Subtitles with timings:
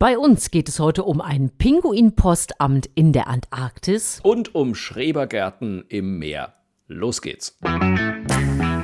[0.00, 4.20] Bei uns geht es heute um ein Pinguinpostamt in der Antarktis.
[4.22, 6.54] Und um Schrebergärten im Meer.
[6.86, 7.58] Los geht's.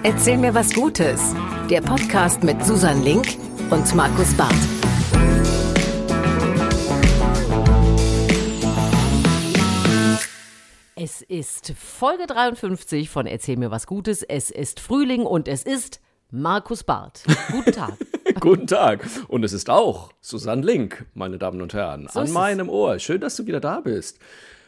[0.02, 1.32] Erzähl mir was Gutes.
[1.70, 3.28] Der Podcast mit Susan Link
[3.70, 4.56] und Markus Barth.
[10.96, 14.24] Es ist Folge 53 von Erzähl mir was Gutes.
[14.24, 16.00] Es ist Frühling und es ist
[16.32, 17.22] Markus Barth.
[17.52, 17.96] Guten Tag.
[18.40, 19.06] Guten Tag.
[19.28, 22.98] Und es ist auch Susanne Link, meine Damen und Herren, So an meinem Ohr.
[22.98, 24.18] Schön, dass du wieder da bist.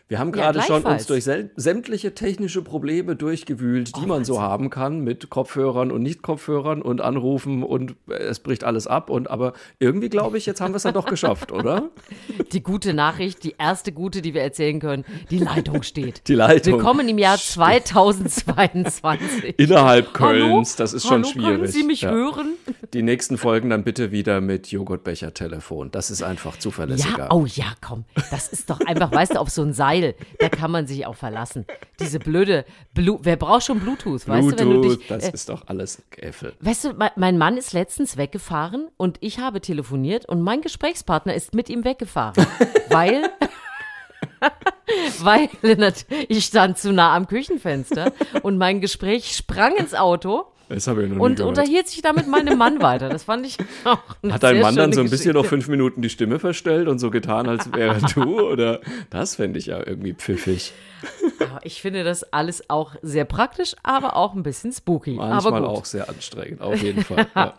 [0.09, 4.71] Wir haben Ja, gerade schon uns durch sämtliche technische Probleme durchgewühlt, die man so haben
[4.71, 9.11] kann mit Kopfhörern und Nicht-Kopfhörern und Anrufen und äh, es bricht alles ab.
[9.11, 11.91] Und aber irgendwie glaube ich, jetzt haben wir es dann doch geschafft, oder?
[12.53, 16.29] Die gute Nachricht, die erste gute, die wir erzählen können, die Leitung steht.
[16.29, 19.55] Die Leitung Willkommen im Jahr 2022.
[19.59, 20.53] Innerhalb Hallo?
[20.53, 21.47] Kölns, das ist schon Hallo, schwierig.
[21.57, 22.13] Können Sie mich Ja.
[22.13, 22.53] hören?
[22.93, 25.91] Die nächsten Folgen dann bitte wieder mit Joghurtbecher-Telefon.
[25.91, 27.25] Das ist einfach zuverlässiger.
[27.25, 28.05] Ja, oh ja, komm.
[28.31, 29.96] Das ist doch einfach, weißt du, auf so ein Seil,
[30.39, 31.67] da kann man sich auch verlassen.
[32.01, 35.33] Diese blöde, Blu wer braucht schon Bluetooth, weißt du, wenn du Bluetooth, dich, das äh,
[35.33, 36.55] ist doch alles Äffel.
[36.61, 41.35] Weißt du, mein, mein Mann ist letztens weggefahren und ich habe telefoniert und mein Gesprächspartner
[41.35, 42.47] ist mit ihm weggefahren,
[42.91, 43.31] weil
[45.21, 45.49] weil
[46.29, 51.09] ich stand zu nah am Küchenfenster und mein Gespräch sprang ins Auto Das habe ich
[51.09, 51.57] noch nie und gehört.
[51.59, 53.09] unterhielt sich da mit meinem Mann weiter.
[53.09, 55.49] Das fand ich auch eine Hat dein Mann dann so ein bisschen noch Geschichte.
[55.57, 58.41] fünf Minuten die Stimme verstellt und so getan, als wäre du?
[58.51, 60.73] Oder das fände ich ja irgendwie pfiffig.
[61.41, 65.13] Aber Ich finde das alles auch sehr praktisch, aber auch ein bisschen spooky.
[65.15, 67.27] Manchmal auch sehr anstrengend, auf jeden Fall.
[67.37, 67.55] Ja.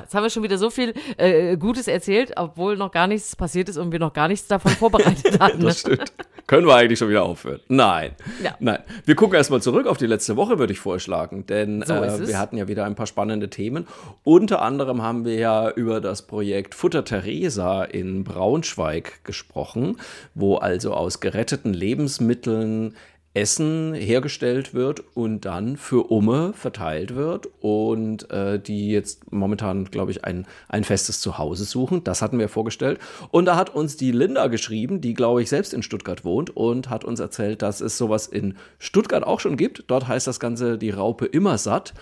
[0.00, 3.68] Jetzt haben wir schon wieder so viel äh, Gutes erzählt, obwohl noch gar nichts passiert
[3.68, 5.60] ist und wir noch gar nichts davon vorbereitet hatten.
[5.60, 6.12] Das stimmt.
[6.46, 7.60] Können wir eigentlich schon wieder aufhören?
[7.68, 8.12] Nein.
[8.42, 8.56] Ja.
[8.58, 8.80] Nein.
[9.06, 11.46] Wir gucken erstmal zurück auf die letzte Woche, würde ich vorschlagen.
[11.46, 13.86] Denn So äh, wir hatten ja wieder ein paar spannende Themen.
[14.24, 19.98] Unter anderem haben wir ja über das Projekt Futter Teresa in Braunschweig gesprochen,
[20.34, 22.96] wo also aus geretteten Lebensmitteln
[23.34, 30.10] Essen hergestellt wird und dann für Umme verteilt wird und äh, die jetzt momentan, glaube
[30.10, 32.04] ich, ein, ein festes Zuhause suchen.
[32.04, 32.98] Das hatten wir vorgestellt.
[33.30, 36.90] Und da hat uns die Linda geschrieben, die, glaube ich, selbst in Stuttgart wohnt und
[36.90, 39.84] hat uns erzählt, dass es sowas in Stuttgart auch schon gibt.
[39.86, 41.94] Dort heißt das Ganze die Raupe immer satt.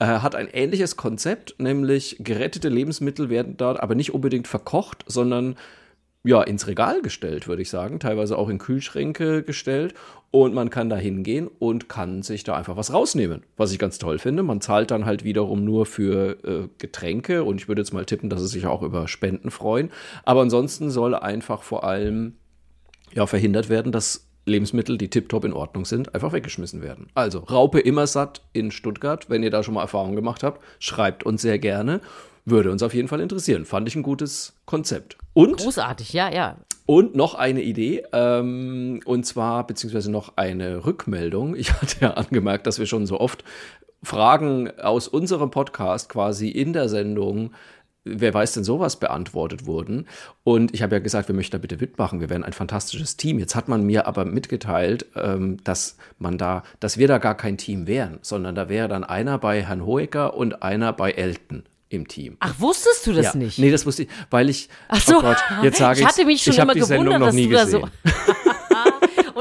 [0.00, 5.54] Äh, hat ein ähnliches Konzept, nämlich gerettete Lebensmittel werden dort aber nicht unbedingt verkocht, sondern
[6.24, 9.94] ja, ins Regal gestellt, würde ich sagen, teilweise auch in Kühlschränke gestellt
[10.30, 13.98] und man kann da hingehen und kann sich da einfach was rausnehmen, was ich ganz
[13.98, 14.42] toll finde.
[14.42, 18.30] Man zahlt dann halt wiederum nur für äh, Getränke und ich würde jetzt mal tippen,
[18.30, 19.90] dass es sich auch über Spenden freuen,
[20.24, 22.34] aber ansonsten soll einfach vor allem
[23.12, 27.06] ja, verhindert werden, dass Lebensmittel, die tiptop in Ordnung sind, einfach weggeschmissen werden.
[27.14, 29.30] Also, Raupe immer satt in Stuttgart.
[29.30, 32.00] Wenn ihr da schon mal Erfahrungen gemacht habt, schreibt uns sehr gerne.
[32.44, 33.64] Würde uns auf jeden Fall interessieren.
[33.64, 35.16] Fand ich ein gutes Konzept.
[35.32, 36.56] Und Großartig, ja, ja.
[36.86, 41.54] und noch eine Idee, ähm, und zwar, beziehungsweise noch eine Rückmeldung.
[41.54, 43.44] Ich hatte ja angemerkt, dass wir schon so oft
[44.02, 47.52] Fragen aus unserem Podcast quasi in der Sendung,
[48.02, 50.08] wer weiß denn sowas, beantwortet wurden.
[50.42, 52.18] Und ich habe ja gesagt, wir möchten da bitte mitmachen.
[52.18, 53.38] Wir wären ein fantastisches Team.
[53.38, 57.56] Jetzt hat man mir aber mitgeteilt, ähm, dass man da, dass wir da gar kein
[57.56, 62.08] Team wären, sondern da wäre dann einer bei Herrn Hoeker und einer bei Elton im
[62.08, 62.36] Team.
[62.40, 63.36] Ach, wusstest du das ja.
[63.36, 63.58] nicht?
[63.58, 64.68] Nee, das wusste ich, weil ich.
[64.88, 67.34] Ach so, oh Gott, jetzt sage ich hatte mich schon ich immer die Sendung gewundert,
[67.34, 67.88] noch dass du da so.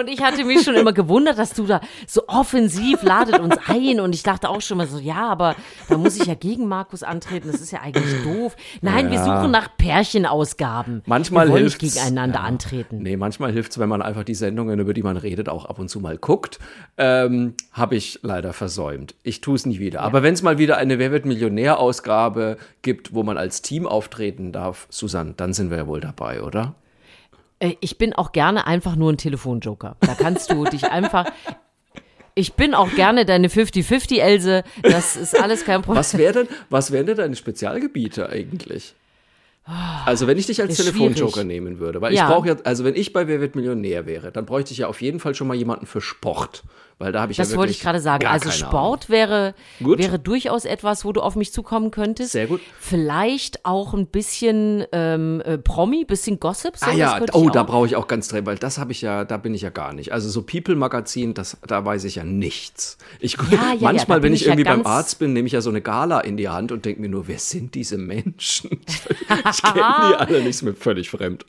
[0.02, 4.00] Und ich hatte mich schon immer gewundert, dass du da so offensiv ladet uns ein.
[4.00, 5.56] Und ich dachte auch schon mal so, ja, aber
[5.90, 7.50] da muss ich ja gegen Markus antreten.
[7.52, 8.56] Das ist ja eigentlich doof.
[8.82, 9.26] Nein, wir Ja.
[9.42, 11.04] suchen nach Pärchenausgaben.
[11.06, 11.82] Manchmal wir wollen hilft's.
[11.82, 12.44] nicht gegeneinander Ja.
[12.46, 13.00] antreten.
[13.02, 15.80] Nee, manchmal hilft es, wenn man einfach die Sendungen, über die man redet, auch ab
[15.80, 16.60] und zu mal guckt.
[16.98, 19.16] Ähm, Habe ich leider versäumt.
[19.24, 20.02] Ich tue es nie wieder.
[20.02, 24.52] Aber wenn es mal wieder eine Wer wird Millionär-Ausgabe gibt, wo man als Team auftreten
[24.52, 26.76] darf, Susanne, dann sind wir ja wohl dabei, oder?
[27.62, 29.96] Äh, Ich bin auch gerne einfach nur ein Telefonjoker.
[30.02, 31.26] Da kannst du dich einfach.
[32.34, 34.64] Ich bin auch gerne deine 50-50, Else.
[34.84, 36.00] Das ist alles kein Problem.
[36.00, 38.96] Was wäre denn, was wären denn deine Spezialgebiete eigentlich?
[40.06, 42.24] Also wenn ich dich als Telefonjoker nehmen würde, weil Ja.
[42.28, 44.88] ich brauche ja, also wenn ich bei Wer wird Millionär wäre, dann bräuchte ich ja
[44.88, 46.64] auf jeden Fall schon mal jemanden für Sport,
[47.02, 48.26] weil da habe ich Das ja wollte ich gerade sagen.
[48.28, 48.70] Also keine Ahnung.
[48.70, 49.54] Sport wäre,
[49.84, 50.00] Gut.
[50.00, 52.32] wäre durchaus etwas, wo du auf mich zukommen könntest.
[52.32, 52.62] Sehr gut.
[52.80, 56.78] Vielleicht auch ein bisschen ähm, äh, Promi, bisschen Gossip.
[56.78, 57.66] So, Ah ja, oh, da auch.
[57.68, 59.94] brauche ich auch ganz dringend, weil das habe ich ja, da bin ich ja gar
[59.94, 60.14] nicht.
[60.14, 62.98] Also so People-Magazin, das, da weiß ich ja nichts.
[63.20, 65.70] Ich, Ja, ja, manchmal, wenn ich ich irgendwie beim Arzt bin, nehme ich ja so
[65.70, 68.80] eine Gala in die Hand und denke mir nur, wer sind diese Menschen?
[69.52, 69.76] Ich kenne
[70.10, 71.46] die alle nicht, ist mir völlig fremd.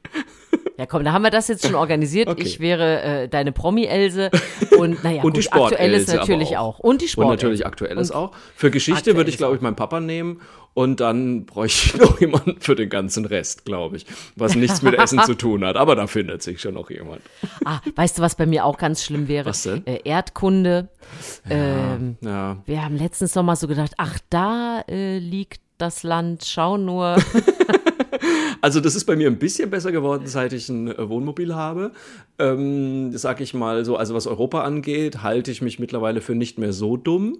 [0.78, 2.28] Ja, komm, da haben wir das jetzt schon organisiert.
[2.28, 2.42] Okay.
[2.42, 4.30] Ich wäre äh, deine Promi-Else
[4.78, 6.76] und naja, Und gut, die Sport aktuelles Else natürlich auch.
[6.76, 6.78] auch.
[6.80, 8.32] Und die Sport Und natürlich aktuelles Und- auch.
[8.56, 10.40] Für Geschichte würde ich, glaube ich, meinen Papa nehmen.
[10.74, 14.06] Und dann bräuchte ich noch jemanden für den ganzen Rest, glaube ich.
[14.36, 15.76] Was nichts mit Essen zu tun hat.
[15.76, 17.20] Aber da findet sich schon noch jemand.
[17.66, 19.44] Ah, weißt du, was bei mir auch ganz schlimm wäre?
[19.50, 19.86] Was denn?
[19.86, 20.88] Äh, Erdkunde.
[21.50, 22.56] Ähm, Ja.
[22.64, 27.16] wir haben letztens noch mal so gedacht, ach, da äh, liegt das Land, schau nur.
[28.60, 31.92] Also das ist bei mir ein bisschen besser geworden, seit ich ein äh, Wohnmobil habe.
[32.38, 36.58] Ähm, sag ich mal so, also was Europa angeht, halte ich mich mittlerweile für nicht
[36.58, 37.38] mehr so dumm.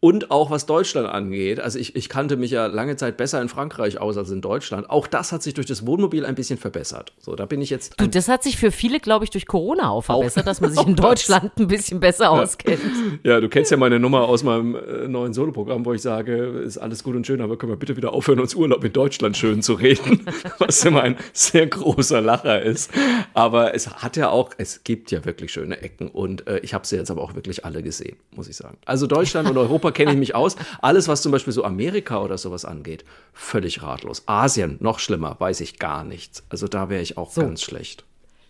[0.00, 3.48] Und auch was Deutschland angeht, also ich, ich kannte mich ja lange Zeit besser in
[3.48, 4.88] Frankreich aus als in Deutschland.
[4.90, 7.12] Auch das hat sich durch das Wohnmobil ein bisschen verbessert.
[7.18, 9.90] So, da bin ich jetzt Du, das hat sich für viele, glaube ich, durch Corona
[9.90, 11.04] auch verbessert, dass man sich auch in das.
[11.04, 12.80] Deutschland ein bisschen besser auskennt.
[13.24, 16.78] Ja, du kennst ja meine Nummer aus meinem äh, neuen Soloprogramm, wo ich sage, ist
[16.78, 19.62] alles gut und schön, aber können wir bitte wieder aufhören, uns Urlaub in Deutschland schön
[19.62, 20.24] zu reden,
[20.58, 22.92] was immer ein sehr großer Lacher ist.
[23.34, 26.86] Aber es hat ja auch, es gibt ja wirklich schöne Ecken und äh, ich habe
[26.86, 28.78] sie jetzt aber auch wirklich alle gesehen, muss ich sagen.
[28.84, 30.56] Also Deutschland und Europa kenne ich mich aus.
[30.80, 34.22] Alles, was zum Beispiel so Amerika oder sowas angeht, völlig ratlos.
[34.26, 36.44] Asien, noch schlimmer, weiß ich gar nichts.
[36.48, 38.04] Also da wäre ich auch ganz schlecht.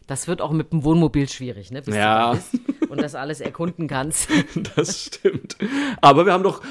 [0.06, 1.82] Das wird auch mit dem Wohnmobil schwierig, ne?
[1.82, 2.32] Bis Ja.
[2.32, 2.42] du da
[2.80, 4.30] bist und das alles erkunden kannst.
[4.74, 5.58] Das stimmt.
[6.00, 6.62] Aber wir haben doch,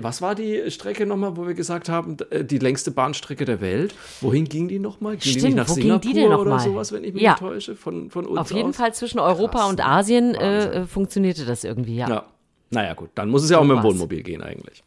[0.00, 3.94] was war die Strecke nochmal, wo wir gesagt haben, äh, die längste Bahnstrecke der Welt?
[4.22, 5.18] Wohin ging die nochmal?
[5.18, 6.60] Ging die Stimmt, nicht nach wo ging Singapur die denn oder mal?
[6.60, 7.32] sowas, wenn ich mich Ja.
[7.32, 8.76] nicht täusche, von, von uns Auf jeden aus?
[8.76, 9.68] Fall zwischen Europa Krass.
[9.70, 12.08] und Asien äh, äh, funktionierte das irgendwie, ja.
[12.08, 12.24] Ja.
[12.70, 13.82] Naja, gut, dann muss es ja auch mit dem.
[13.82, 14.82] Wohnmobil gehen eigentlich.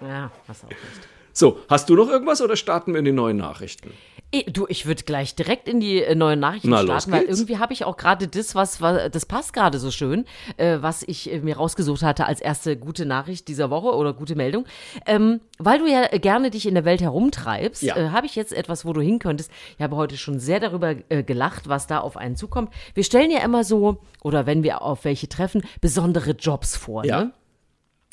[0.00, 1.08] Ja, hast auch recht.
[1.36, 3.90] So, hast du noch irgendwas oder starten wir in die neuen Nachrichten?
[4.32, 7.58] Eh, Du, ich würde gleich direkt in die äh, neuen Nachrichten Na, starten, weil irgendwie
[7.58, 10.24] habe ich auch gerade das, was, was das passt gerade so schön,
[10.56, 14.34] äh, was ich äh, mir rausgesucht hatte als erste gute Nachricht dieser Woche oder gute
[14.34, 14.64] Meldung.
[15.04, 17.96] Ähm, weil du ja äh, gerne dich in der Welt herumtreibst, Ja.
[17.96, 19.50] äh, habe ich jetzt etwas, wo du hin könntest.
[19.76, 22.72] Ich habe heute schon sehr darüber gelacht, was da auf einen zukommt.
[22.94, 27.04] Wir stellen ja immer so, oder wenn wir auf welche treffen, besondere Jobs vor.
[27.04, 27.24] Ja.
[27.24, 27.32] Ne?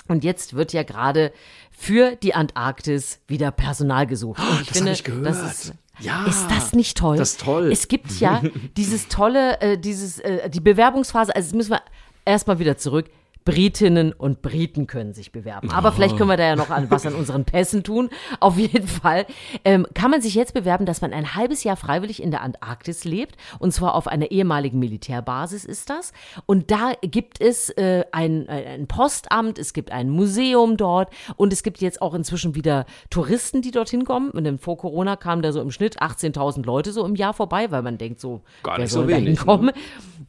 [0.08, 1.32] Und jetzt wird ja gerade
[1.72, 4.40] für die Antarktis wieder Personal gesucht.
[4.40, 5.26] Und ich das finde, ich gehört.
[5.26, 7.18] Das ist, Ja, ist das nicht toll?
[7.18, 7.72] das ist toll.
[7.72, 8.42] Es gibt ja
[8.78, 11.82] dieses tolle, äh, dieses, äh, die Bewerbungsphase, also jetzt müssen wir
[12.26, 13.10] erstmal wieder zurück.
[13.46, 15.70] Britinnen und Briten können sich bewerben.
[15.72, 18.10] Aber vielleicht können wir da ja noch an, was an unseren Pässen tun.
[18.40, 19.26] Auf jeden Fall
[19.66, 23.04] ähm, kann man sich jetzt bewerben, dass man ein halbes Jahr freiwillig in der Antarktis
[23.04, 23.36] lebt.
[23.60, 26.14] Und zwar auf einer ehemaligen Militärbasis ist das.
[26.46, 31.52] Und da gibt es äh, ein, äh, ein Postamt, es gibt ein Museum dort und
[31.52, 34.32] es gibt jetzt auch inzwischen wieder Touristen, die dorthin kommen.
[34.32, 37.72] Und dann vor Corona kamen da so im Schnitt 18.000 Leute so im Jahr vorbei,
[37.72, 39.74] weil man denkt so, Gar nicht so wenig, ne?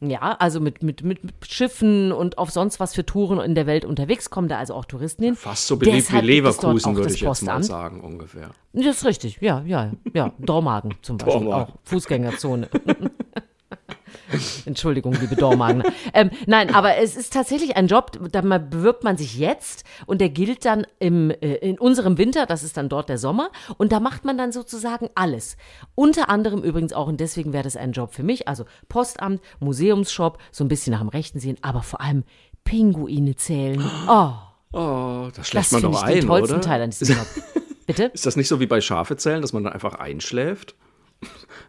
[0.01, 3.65] Ja, also mit, mit, mit, mit Schiffen und auf sonst was für Touren in der
[3.65, 5.35] Welt unterwegs kommen da also auch Touristen hin.
[5.35, 8.51] Fast so beliebt Deshalb wie Leverkusen, würde ich jetzt mal sagen, ungefähr.
[8.73, 10.33] Das ist richtig, ja, ja, ja.
[10.39, 11.73] Dormagen zum Beispiel Dormagen.
[11.73, 11.77] auch.
[11.83, 12.69] Fußgängerzone.
[14.65, 15.83] Entschuldigung, liebe Dormagen.
[16.13, 20.29] ähm, nein, aber es ist tatsächlich ein Job, da bewirbt man sich jetzt und der
[20.29, 23.99] gilt dann im, äh, in unserem Winter, das ist dann dort der Sommer, und da
[23.99, 25.57] macht man dann sozusagen alles.
[25.93, 30.39] Unter anderem übrigens auch, und deswegen wäre das ein Job für mich, also Postamt, Museumsshop,
[30.51, 32.23] so ein bisschen nach dem Rechten sehen, aber vor allem
[32.65, 33.81] Pinguine zählen.
[34.09, 34.31] Oh,
[34.73, 36.61] Oh, das das schläft man doch ich den ein, tollsten oder?
[36.65, 37.25] Teil an diesem Job.
[37.87, 38.03] Bitte?
[38.13, 40.75] Ist das nicht so wie bei Schafezellen, dass man dann einfach einschläft?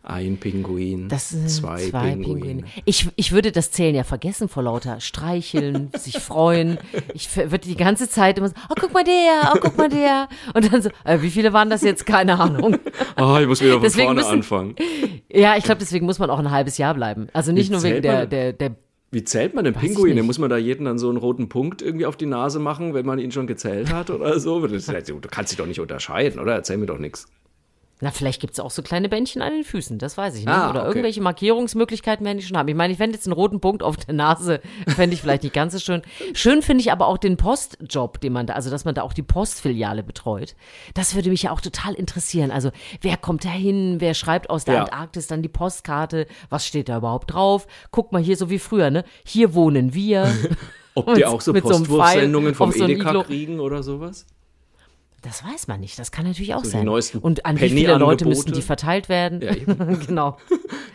[0.03, 2.41] Ein Pinguin, Das sind zwei, zwei, Pinguine.
[2.41, 2.65] Pinguine.
[2.85, 6.79] Ich, ich würde das Zählen ja vergessen vor lauter Streicheln, sich freuen.
[7.15, 10.29] Ich würde die ganze Zeit immer so, oh, guck mal der, oh, guck mal der.
[10.53, 12.07] Und dann so, äh, wie viele waren das jetzt?
[12.07, 12.79] Keine Ahnung.
[13.17, 14.77] Ah, ich muss wieder von Deswegen vorne müssen- anfangen.
[15.31, 17.29] Ja, ich glaube, deswegen muss man auch ein halbes Jahr bleiben.
[17.33, 18.75] Also nicht Wie nur wegen der, der, der,
[19.11, 20.23] Wie zählt man den Pinguine?
[20.23, 23.07] Muss man da jeden dann so einen roten Punkt irgendwie auf die Nase machen, wenn
[23.07, 24.67] man ihn schon gezählt hat oder so?
[24.67, 26.55] Du kannst dich doch nicht unterscheiden, oder?
[26.55, 27.27] Erzähl mir doch nichts.
[28.01, 30.49] Na, vielleicht gibt es auch so kleine Bändchen an den Füßen, das weiß ich nicht.
[30.55, 30.89] Ah, Oder okay.
[30.91, 32.69] irgendwelche Markierungsmöglichkeiten werden die schon haben.
[32.69, 35.55] Ich meine, ich fände jetzt einen roten Punkt auf der Nase, fände ich vielleicht nicht
[35.55, 36.03] ganz so schön.
[36.35, 39.15] Schön finde ich aber auch den Postjob, den man da, also dass man da auch
[39.15, 40.55] die Postfiliale betreut.
[40.93, 42.51] Das würde mich ja auch total interessieren.
[42.51, 43.97] Also, wer kommt da hin?
[43.99, 44.83] Wer schreibt aus der Ja.
[44.85, 46.27] Antarktis dann die Postkarte?
[46.51, 47.67] Was steht da überhaupt drauf?
[47.93, 49.05] Guck mal hier, so wie früher, ne?
[49.25, 50.31] Hier wohnen wir.
[50.95, 53.23] Ob die auch so so Postwurfsendungen vom so ein Edeka Iglo.
[53.23, 54.27] kriegen oder sowas?
[55.27, 55.99] Das weiß man nicht.
[55.99, 56.89] Das kann natürlich auch die sein.
[56.89, 59.41] Und an wie viele Leute müssten die verteilt werden?
[59.41, 59.55] Ja,
[60.07, 60.39] genau.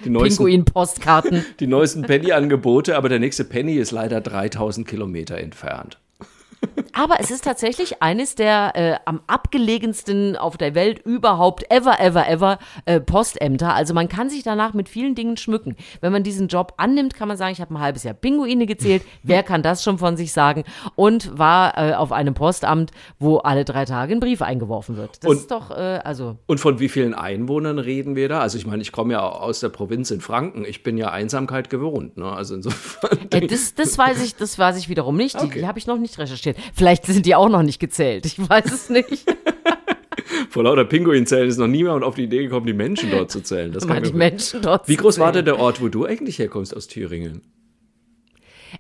[0.06, 1.46] Die neuesten, Pinguin-Postkarten.
[1.60, 5.98] die neuesten Penny-Angebote, aber der nächste Penny ist leider 3000 Kilometer entfernt.
[6.94, 12.28] Aber es ist tatsächlich eines der äh, am abgelegensten auf der Welt überhaupt ever, ever,
[12.28, 13.74] ever äh, Postämter.
[13.74, 15.76] Also man kann sich danach mit vielen Dingen schmücken.
[16.02, 19.04] Wenn man diesen Job annimmt, kann man sagen, ich habe ein halbes Jahr Pinguine gezählt.
[19.24, 20.64] Wer kann das schon von sich sagen?
[20.96, 25.24] Und war äh, auf einem Postamt, wo alle drei Tage ein Brief eingeworfen wird.
[25.24, 26.38] Das Und- ist doch, äh, also.
[26.48, 28.40] Und von wie vielen Einwohnern reden wir da?
[28.40, 30.66] Also ich meine, ich komme ja aus der Provinz in Franken.
[30.66, 32.18] Ich bin ja Einsamkeit gewohnt.
[32.18, 32.26] Ne?
[32.32, 33.20] Also insofern.
[33.52, 35.40] Das, das weiß ich, das weiß ich wiederum nicht.
[35.42, 35.60] Die, Okay.
[35.60, 36.58] die habe ich noch nicht recherchiert.
[36.82, 38.26] Vielleicht sind die auch noch nicht gezählt.
[38.26, 39.24] Ich weiß es nicht.
[40.50, 43.72] Vor lauter Pinguinzellen ist noch niemand auf die Idee gekommen, die Menschen dort zu zählen.
[43.72, 46.76] Das Mal die Menschen dort Wie groß war denn der Ort, wo du eigentlich herkommst
[46.76, 47.44] aus Thüringen?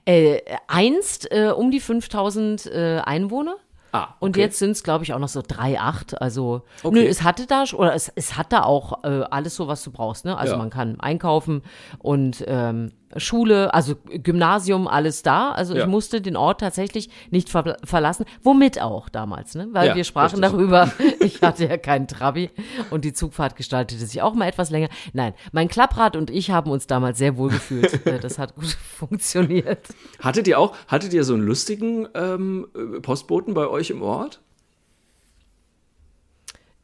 [0.05, 3.57] Äh, einst äh, um die 5000 äh, Einwohner.
[3.91, 4.39] Ah, Und okay.
[4.39, 6.19] jetzt sind es, glaube ich, auch noch so drei, acht.
[6.19, 7.03] Also, Okay.
[7.03, 9.91] nö, es hatte da, oder es, es hat da auch äh, alles so, was du
[9.91, 10.25] brauchst.
[10.25, 10.35] Ne?
[10.35, 10.57] Also Ja.
[10.57, 11.61] man kann einkaufen
[11.99, 15.51] und ähm, Schule, also Gymnasium, alles da.
[15.51, 15.81] Also Ja.
[15.81, 18.25] ich musste den Ort tatsächlich nicht ver verlassen.
[18.43, 19.67] Womit auch damals, ne?
[19.71, 20.51] Weil Ja, wir sprachen richtig.
[20.59, 22.49] darüber, ich hatte ja keinen Trabi
[22.89, 24.89] und die Zugfahrt gestaltete sich auch mal etwas länger.
[25.13, 27.99] Nein, mein Klapprad und ich haben uns damals sehr wohl gefühlt.
[28.05, 28.65] Äh, das hat gut
[28.97, 29.87] funktioniert.
[30.19, 34.41] Hattet ihr auch, hattet ihr so einen lustigen ähm, äh, Postboten bei euch im Ort?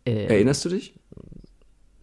[0.06, 0.94] Äh, Erinnerst du dich?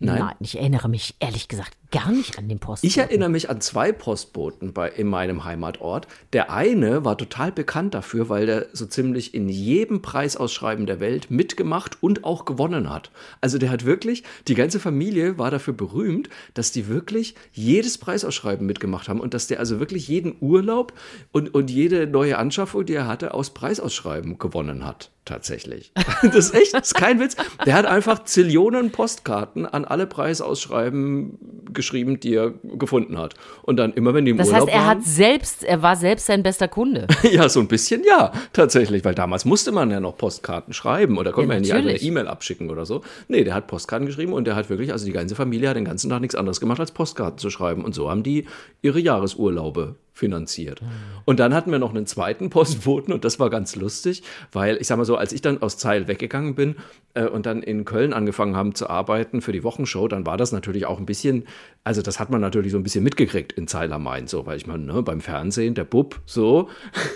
[0.00, 0.32] Nein.
[0.40, 2.82] ich erinnere mich ehrlich gesagt gar nicht an den Post.
[2.82, 6.08] Ich erinnere mich an zwei Postboten bei, in meinem Heimatort.
[6.32, 11.30] Der eine war total bekannt dafür, weil der so ziemlich in jedem Preisausschreiben der Welt
[11.30, 13.12] mitgemacht und auch gewonnen hat.
[13.40, 18.66] Also der hat wirklich, die ganze Familie war dafür berühmt, dass die wirklich jedes Preisausschreiben
[18.66, 20.94] mitgemacht haben und dass der also wirklich jeden Urlaub
[21.30, 25.12] und, und jede neue Anschaffung, die er hatte, aus Preisausschreiben gewonnen hat.
[25.24, 25.92] Tatsächlich.
[26.22, 27.36] Das ist echt, das ist kein Witz.
[27.66, 31.38] Der hat einfach Zillionen Postkarten an alle Preisausschreiben
[31.74, 33.34] geschrieben, die er gefunden hat.
[33.62, 35.96] Und dann immer, wenn die im Das Urlaub heißt, er waren, hat selbst, er war
[35.96, 37.06] selbst sein bester Kunde.
[37.30, 41.32] ja, so ein bisschen ja, tatsächlich, weil damals musste man ja noch Postkarten schreiben oder
[41.32, 42.08] konnte Ja, man ja nicht einfach eine.
[42.08, 43.02] E-Mail abschicken oder so.
[43.28, 45.84] Nee, der hat Postkarten geschrieben und der hat wirklich, also die ganze Familie hat den
[45.84, 47.84] ganzen Tag nichts anderes gemacht, als Postkarten zu schreiben.
[47.84, 48.46] Und so haben die
[48.82, 50.80] ihre Jahresurlaube finanziert.
[51.24, 54.86] Und dann hatten wir noch einen zweiten Postboten und das war ganz lustig, weil ich
[54.86, 56.76] sag mal so, als ich dann aus Zeil weggegangen bin
[57.14, 60.52] äh, und dann in Köln angefangen haben zu arbeiten für die Wochenshow, dann war das
[60.52, 61.46] natürlich auch ein bisschen,
[61.82, 64.56] also das hat man natürlich so ein bisschen mitgekriegt in Zeil am Main, so, weil
[64.56, 66.68] ich meine, ne, beim Fernsehen, der Bub, so.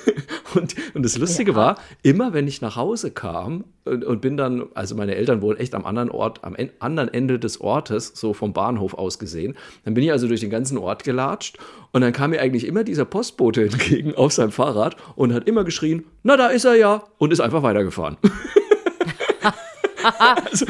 [0.56, 4.66] und, und das Lustige war, immer wenn ich nach Hause kam und, und bin dann,
[4.74, 8.34] also meine Eltern wohnen echt am anderen Ort, am en anderen Ende des Ortes, so
[8.34, 11.58] vom Bahnhof aus gesehen, dann bin ich also durch den ganzen Ort gelatscht
[11.98, 15.64] und dann kam mir eigentlich immer dieser Postbote entgegen auf seinem Fahrrad und hat immer
[15.64, 18.16] geschrien, na da ist er ja und ist einfach weitergefahren.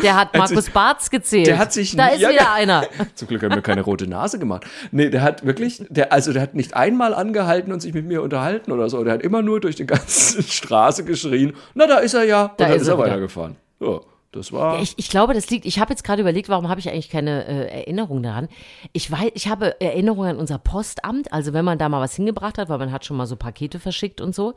[0.02, 1.46] Der hat Also, Markus Barz gezählt.
[1.46, 2.86] der hat sich da ist ja, wieder einer.
[3.14, 4.64] Zum Glück hat er mir keine rote Nase gemacht.
[4.90, 8.22] Nee, der hat wirklich, der, also der hat nicht einmal angehalten und sich mit mir
[8.22, 9.04] unterhalten oder so.
[9.04, 12.46] Der hat immer nur durch die ganze Straße geschrien, na da ist er ja.
[12.46, 13.56] Und Da dann ist er er weitergefahren.
[13.80, 14.00] Ja,
[14.38, 14.80] das war.
[14.80, 17.44] Ich, ich glaube, das liegt, ich habe jetzt gerade überlegt, warum habe ich eigentlich keine
[17.46, 18.48] äh, Erinnerung daran.
[18.92, 22.58] Ich weiß, ich habe Erinnerungen an unser Postamt, also wenn man da mal was hingebracht
[22.58, 24.54] hat, weil man hat schon mal so Pakete verschickt und so.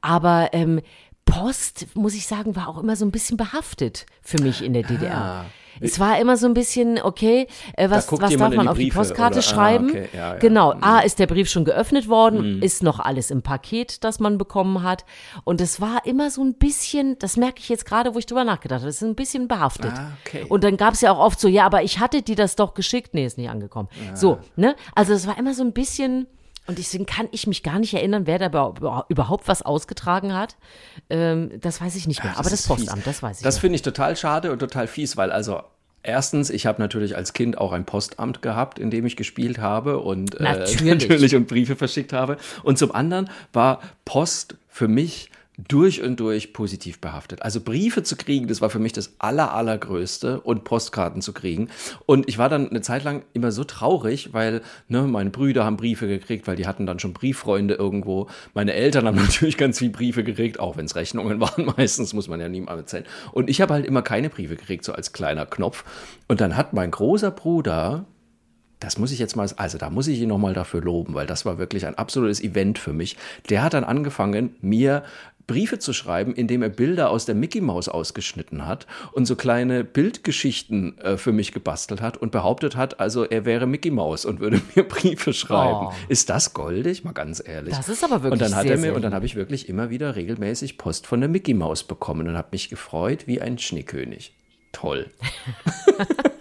[0.00, 0.80] Aber ähm,
[1.24, 4.84] Post, muss ich sagen, war auch immer so ein bisschen behaftet für mich in der
[4.84, 5.46] DDR.
[5.80, 8.90] Es war immer so ein bisschen, okay, äh, was, was darf man die auf die
[8.90, 9.46] Postkarte oder?
[9.46, 9.90] Ah, schreiben?
[9.90, 10.38] okay, ja, ja.
[10.38, 10.74] Genau.
[10.74, 10.82] Mhm.
[10.82, 12.62] A, ist der Brief schon geöffnet worden?
[12.62, 15.04] Ist noch alles im Paket, das man bekommen hat?
[15.44, 18.44] Und es war immer so ein bisschen, das merke ich jetzt gerade, wo ich drüber
[18.44, 19.92] nachgedacht habe, es ist ein bisschen behaftet.
[19.94, 20.44] Ah, okay.
[20.48, 22.74] Und dann gab es ja auch oft so, ja, aber ich hatte dir das doch
[22.74, 23.14] geschickt.
[23.14, 23.88] Nee, ist nicht angekommen.
[24.14, 24.76] So, ne?
[24.94, 26.26] Also es war immer so ein bisschen,
[26.66, 30.56] und deswegen kann ich mich gar nicht erinnern, wer da über- überhaupt was ausgetragen hat.
[31.10, 32.34] Ähm, das weiß ich nicht mehr.
[32.34, 32.76] aber das ist fies.
[32.86, 33.42] Postamt, das weiß ich.
[33.44, 35.60] Das finde ich total schade und total fies, weil also
[36.02, 39.98] erstens, ich habe natürlich als Kind auch ein Postamt gehabt, in dem ich gespielt habe
[39.98, 40.80] und äh, Natürlich.
[40.82, 42.36] natürlich und Briefe verschickt habe.
[42.62, 47.42] Und zum anderen war Post für mich durch und durch positiv behaftet.
[47.42, 51.68] Also Briefe zu kriegen, das war für mich das aller, allergrößte und Postkarten zu kriegen.
[52.04, 55.78] Und ich war dann eine Zeit lang immer so traurig, weil ne, meine Brüder haben
[55.78, 58.28] Briefe gekriegt, weil die hatten dann schon Brieffreunde irgendwo.
[58.52, 62.28] Meine Eltern haben natürlich ganz viele Briefe gekriegt, auch wenn es Rechnungen waren meistens, muss
[62.28, 63.04] man ja niemandem erzählen.
[63.32, 65.84] Und ich habe halt immer keine Briefe gekriegt, so als kleiner Knopf.
[66.28, 68.04] Und dann hat mein großer Bruder
[68.80, 71.46] das muss ich jetzt mal, also da muss ich ihn nochmal dafür loben, weil das
[71.46, 73.16] war wirklich ein absolutes Event für mich.
[73.48, 75.02] Der hat dann angefangen, mir
[75.46, 79.84] Briefe zu schreiben, indem er Bilder aus der Mickey Maus ausgeschnitten hat und so kleine
[79.84, 84.40] Bildgeschichten äh, für mich gebastelt hat und behauptet hat, also er wäre Mickey Maus und
[84.40, 85.88] würde mir Briefe schreiben.
[85.88, 85.92] Oh.
[86.08, 87.04] Ist das goldig?
[87.04, 87.76] Mal ganz ehrlich.
[87.76, 89.68] Das ist aber wirklich Und dann hat sehr, er mir, und dann habe ich wirklich
[89.68, 93.58] immer wieder regelmäßig Post von der Mickey Maus bekommen und habe mich gefreut wie ein
[93.58, 94.34] Schneekönig.
[94.72, 95.10] Toll.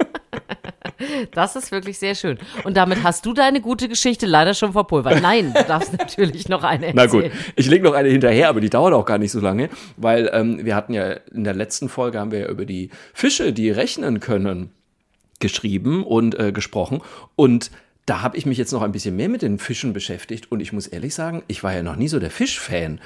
[1.31, 2.37] Das ist wirklich sehr schön.
[2.63, 5.21] Und damit hast du deine gute Geschichte leider schon verpulvert.
[5.21, 6.95] Nein, du darfst natürlich noch eine erzählen.
[6.95, 9.69] Na gut, ich lege noch eine hinterher, aber die dauert auch gar nicht so lange,
[9.97, 13.53] weil ähm, wir hatten ja in der letzten Folge haben wir ja über die Fische,
[13.53, 14.71] die rechnen können,
[15.39, 17.01] geschrieben und äh, gesprochen.
[17.35, 17.71] Und
[18.05, 20.71] da habe ich mich jetzt noch ein bisschen mehr mit den Fischen beschäftigt und ich
[20.71, 22.99] muss ehrlich sagen, ich war ja noch nie so der Fischfan.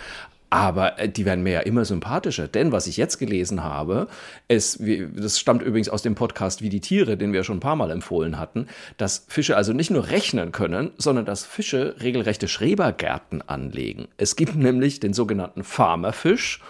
[0.49, 2.47] Aber äh, die werden mir ja immer sympathischer.
[2.47, 4.07] Denn was ich jetzt gelesen habe,
[4.47, 4.81] ist,
[5.15, 7.91] das stammt übrigens aus dem Podcast Wie die Tiere, den wir schon ein paar Mal
[7.91, 14.07] empfohlen hatten, dass Fische also nicht nur rechnen können, sondern dass Fische regelrechte Schrebergärten anlegen.
[14.17, 16.61] Es gibt nämlich den sogenannten Farmerfisch.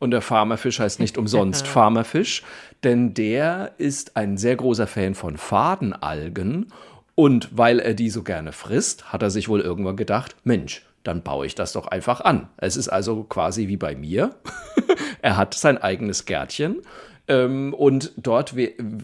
[0.00, 2.42] Und der Farmerfisch heißt nicht umsonst Farmerfisch,
[2.84, 6.72] denn der ist ein sehr großer Fan von Fadenalgen.
[7.14, 11.22] Und weil er die so gerne frisst, hat er sich wohl irgendwann gedacht, Mensch, dann
[11.22, 12.48] baue ich das doch einfach an.
[12.58, 14.36] Es ist also quasi wie bei mir.
[15.22, 16.82] er hat sein eigenes Gärtchen.
[17.26, 18.54] Ähm, und dort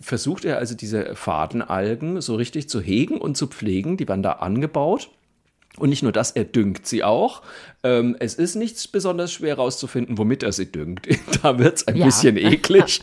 [0.01, 3.97] versucht er also diese Fadenalgen so richtig zu hegen und zu pflegen.
[3.97, 5.11] Die werden da angebaut.
[5.77, 7.43] Und nicht nur das, er düngt sie auch.
[7.83, 11.09] Ähm, es ist nichts besonders schwer herauszufinden, womit er sie düngt.
[11.43, 12.05] da wird es ein ja.
[12.05, 13.01] bisschen eklig.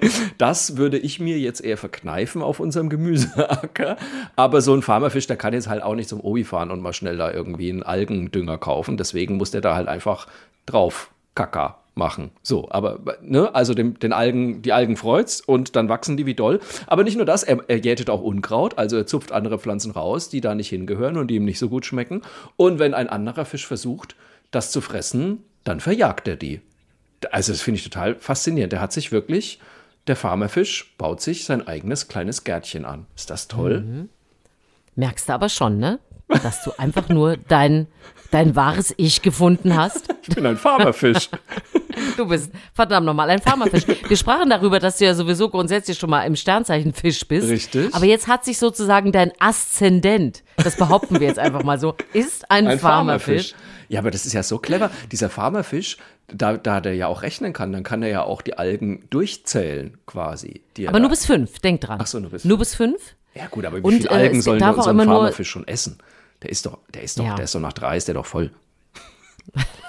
[0.38, 3.96] das würde ich mir jetzt eher verkneifen auf unserem Gemüseacker.
[4.36, 6.92] Aber so ein Farmerfisch, der kann jetzt halt auch nicht zum Obi fahren und mal
[6.92, 8.96] schnell da irgendwie einen Algendünger kaufen.
[8.96, 10.26] Deswegen muss der da halt einfach
[10.66, 12.30] drauf Kaka machen.
[12.42, 16.34] So, aber ne, also dem, den Algen, die Algen freut's und dann wachsen die wie
[16.34, 16.60] doll.
[16.86, 20.28] Aber nicht nur das, er, er jätet auch Unkraut, also er zupft andere Pflanzen raus,
[20.28, 22.22] die da nicht hingehören und die ihm nicht so gut schmecken.
[22.56, 24.14] Und wenn ein anderer Fisch versucht,
[24.50, 26.60] das zu fressen, dann verjagt er die.
[27.30, 28.72] Also das finde ich total faszinierend.
[28.72, 29.58] Der hat sich wirklich,
[30.06, 33.06] der Farmerfisch baut sich sein eigenes kleines Gärtchen an.
[33.16, 33.80] Ist das toll?
[33.80, 34.08] Mhm.
[34.94, 35.98] Merkst du aber schon, ne?
[36.28, 37.86] Dass du einfach nur dein,
[38.30, 40.08] dein wahres Ich gefunden hast.
[40.28, 41.28] Ich bin ein Farmerfisch.
[42.16, 43.84] Du bist verdammt nochmal ein Farmerfisch.
[44.08, 47.48] Wir sprachen darüber, dass du ja sowieso grundsätzlich schon mal im Sternzeichen Fisch bist.
[47.48, 47.94] Richtig.
[47.94, 52.50] Aber jetzt hat sich sozusagen dein Aszendent, das behaupten wir jetzt einfach mal so, ist
[52.50, 53.52] ein, ein Farmerfisch.
[53.52, 53.54] Farmerfisch.
[53.88, 54.90] Ja, aber das ist ja so clever.
[55.12, 55.96] Dieser Farmerfisch,
[56.28, 59.96] da, da der ja auch rechnen kann, dann kann er ja auch die Algen durchzählen
[60.06, 60.62] quasi.
[60.86, 61.98] aber nur bis fünf, denk dran.
[62.00, 62.48] Ach so, nur bis fünf.
[62.48, 63.14] Nur bis fünf.
[63.34, 65.98] Ja gut, aber wie viele äh, Algen sollen wir unseren Farmerfisch schon essen?
[66.42, 67.34] Der ist doch, der ist doch, ja.
[67.34, 68.50] der ist doch nach drei, ist der doch voll.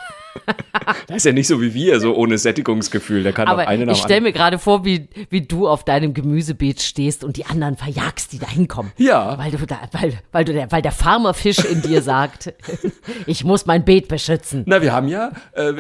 [1.08, 3.24] das ist ja nicht so wie wir, so ohne Sättigungsgefühl.
[3.24, 5.84] Der kann Aber auch eine nach Ich stelle mir gerade vor, wie, wie du auf
[5.84, 8.92] deinem Gemüsebeet stehst und die anderen verjagst, die da hinkommen.
[8.98, 9.38] Ja.
[9.38, 12.54] Weil, du da, weil, weil, du der, weil der Farmerfisch in dir sagt,
[13.26, 14.64] ich muss mein Beet beschützen.
[14.66, 15.74] Na, wir haben ja, äh,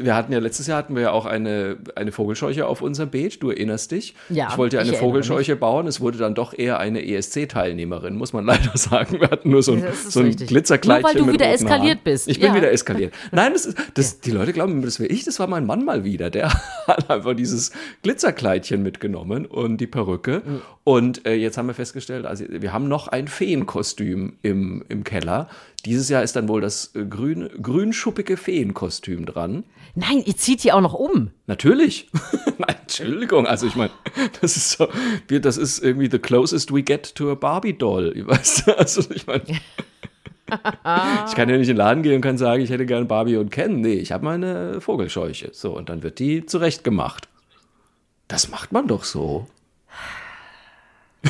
[0.00, 3.42] wir hatten ja letztes Jahr hatten wir ja auch eine, eine Vogelscheuche auf unserem Beet.
[3.42, 4.14] Du erinnerst dich.
[4.28, 4.48] Ja.
[4.50, 5.86] Ich wollte eine Vogelscheuche bauen.
[5.86, 9.20] Es wurde dann doch eher eine ESC-Teilnehmerin, muss man leider sagen.
[9.20, 11.02] Wir hatten nur so ein, so ein Glitzerkleidchen.
[11.02, 12.00] Nur weil du wieder eskaliert Haaren.
[12.04, 12.28] bist.
[12.28, 12.54] Ich bin ja.
[12.54, 13.14] wieder eskaliert.
[13.30, 16.04] Nein, das ist, das, die Leute glauben, das wäre ich, das war mein Mann mal
[16.04, 16.30] wieder.
[16.30, 16.52] Der
[16.86, 20.42] hat einfach dieses Glitzerkleidchen mitgenommen und die Perücke.
[20.44, 20.62] Mhm.
[20.84, 25.48] Und äh, jetzt haben wir festgestellt, also wir haben noch ein Feenkostüm im, im Keller.
[25.84, 29.64] Dieses Jahr ist dann wohl das äh, grün, grünschuppige Feenkostüm dran.
[29.94, 31.30] Nein, ihr zieht die auch noch um.
[31.46, 32.08] Natürlich.
[32.58, 33.46] Nein, Entschuldigung.
[33.46, 33.90] Also ich meine,
[34.40, 34.88] das ist so,
[35.28, 38.12] das ist irgendwie the closest we get to a Barbie doll.
[38.26, 38.72] Weißt du?
[38.82, 39.42] Also ich meine.
[41.26, 43.36] ich kann ja nicht in den Laden gehen und kann sagen, ich hätte gerne Barbie
[43.36, 43.80] und Ken.
[43.80, 45.50] Nee, ich habe meine Vogelscheuche.
[45.52, 47.28] So, und dann wird die zurechtgemacht.
[48.28, 49.46] Das macht man doch so.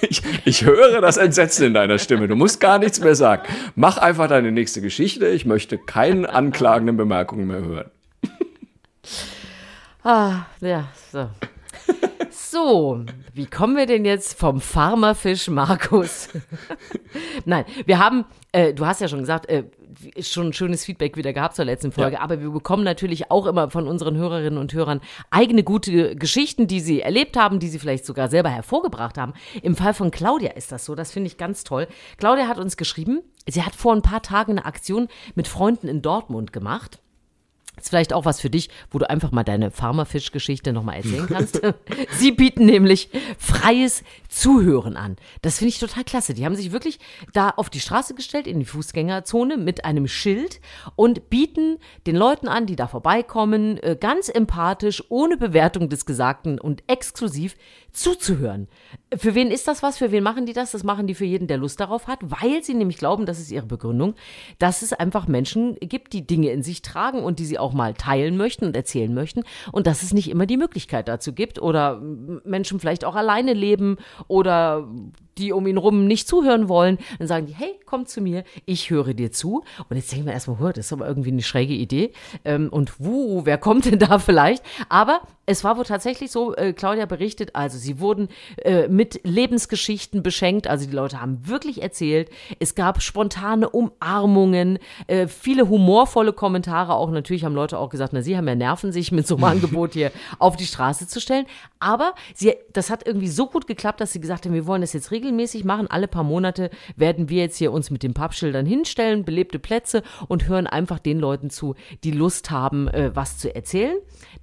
[0.00, 2.28] Ich, ich, höre das Entsetzen in deiner Stimme.
[2.28, 3.42] Du musst gar nichts mehr sagen.
[3.74, 5.26] Mach einfach deine nächste Geschichte.
[5.26, 7.90] Ich möchte keine anklagenden Bemerkungen mehr hören.
[10.04, 11.28] Ah, ja, so.
[12.58, 16.28] So, wie kommen wir denn jetzt vom Farmerfisch Markus?
[17.44, 19.64] Nein, wir haben, äh, du hast ja schon gesagt, äh,
[20.20, 22.20] schon schönes Feedback wieder gehabt zur letzten Folge, ja.
[22.20, 26.80] aber wir bekommen natürlich auch immer von unseren Hörerinnen und Hörern eigene gute Geschichten, die
[26.80, 29.34] sie erlebt haben, die sie vielleicht sogar selber hervorgebracht haben.
[29.62, 31.86] Im Fall von Claudia ist das so, das finde ich ganz toll.
[32.16, 36.02] Claudia hat uns geschrieben, sie hat vor ein paar Tagen eine Aktion mit Freunden in
[36.02, 36.98] Dortmund gemacht.
[37.78, 41.60] Ist vielleicht auch was für dich, wo du einfach mal deine Farmerfisch-Geschichte nochmal erzählen kannst.
[42.18, 45.16] Sie bieten nämlich freies Zuhören an.
[45.42, 46.34] Das finde ich total klasse.
[46.34, 46.98] Die haben sich wirklich
[47.32, 50.60] da auf die Straße gestellt, in die Fußgängerzone mit einem Schild
[50.96, 56.58] und bieten den Leuten an, die da vorbeikommen, äh, ganz empathisch, ohne Bewertung des Gesagten
[56.58, 57.56] und exklusiv
[57.92, 58.68] zuzuhören.
[59.16, 59.98] Für wen ist das was?
[59.98, 60.72] Für wen machen die das?
[60.72, 63.50] Das machen die für jeden, der Lust darauf hat, weil sie nämlich glauben, das ist
[63.50, 64.14] ihre Begründung,
[64.58, 67.94] dass es einfach Menschen gibt, die Dinge in sich tragen und die sie auch mal
[67.94, 69.42] teilen möchten und erzählen möchten.
[69.72, 72.00] Und dass es nicht immer die Möglichkeit dazu gibt oder
[72.44, 74.88] Menschen vielleicht auch alleine leben oder
[75.38, 78.90] die um ihn rum nicht zuhören wollen, dann sagen die, hey, komm zu mir, ich
[78.90, 79.64] höre dir zu.
[79.88, 82.12] Und jetzt denken wir erstmal, oh, das ist aber irgendwie eine schräge Idee.
[82.44, 84.62] Ähm, und wuh, wer kommt denn da vielleicht?
[84.88, 90.22] Aber es war wohl tatsächlich so, äh, Claudia berichtet, also sie wurden äh, mit Lebensgeschichten
[90.22, 96.92] beschenkt, also die Leute haben wirklich erzählt, es gab spontane Umarmungen, äh, viele humorvolle Kommentare,
[96.92, 99.44] auch natürlich haben Leute auch gesagt, na, sie haben ja Nerven, sich mit so einem
[99.58, 101.46] Angebot hier auf die Straße zu stellen,
[101.78, 104.92] aber sie, das hat irgendwie so gut geklappt, dass sie gesagt haben, wir wollen das
[104.92, 109.24] jetzt regelmäßig machen, alle paar Monate werden wir jetzt hier uns mit den Pappschildern hinstellen,
[109.24, 113.96] belebte Plätze und hören einfach den Leuten zu, die Lust haben, äh, was zu erzählen.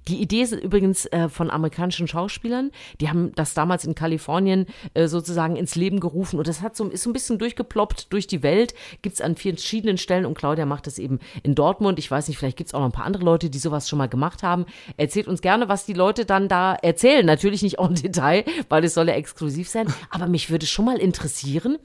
[0.08, 2.70] Die Idee ist übrigens äh, von amerikanischen Schauspielern.
[3.00, 6.86] Die haben das damals in Kalifornien äh, sozusagen ins Leben gerufen und das hat so,
[6.86, 8.74] ist so ein bisschen durchgeploppt durch die Welt.
[9.02, 11.98] Gibt es an vielen verschiedenen Stellen und Claudia macht das eben in Dortmund.
[11.98, 13.98] Ich weiß nicht, vielleicht gibt es auch noch ein paar andere Leute, die sowas schon
[13.98, 14.66] mal gemacht haben.
[14.96, 17.26] Erzählt uns gerne, was die Leute dann da erzählen.
[17.26, 19.92] Natürlich nicht auch im Detail, weil es soll ja exklusiv sein.
[20.10, 21.78] Aber mich würde schon mal interessieren,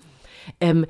[0.59, 0.85] ähm,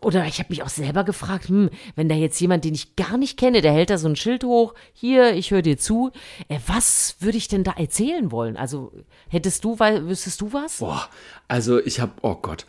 [0.00, 3.16] oder ich habe mich auch selber gefragt, hm, wenn da jetzt jemand, den ich gar
[3.16, 6.12] nicht kenne, der hält da so ein Schild hoch, hier, ich höre dir zu,
[6.48, 8.56] äh, was würde ich denn da erzählen wollen?
[8.56, 8.92] Also
[9.28, 10.78] hättest du, weil, wüsstest du was?
[10.78, 11.08] Boah,
[11.48, 12.66] also ich habe, oh Gott,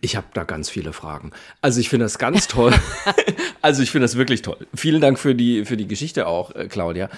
[0.00, 1.32] ich habe da ganz viele Fragen.
[1.60, 2.74] Also ich finde das ganz toll.
[3.62, 4.66] also ich finde das wirklich toll.
[4.74, 7.08] Vielen Dank für die, für die Geschichte auch, äh, Claudia.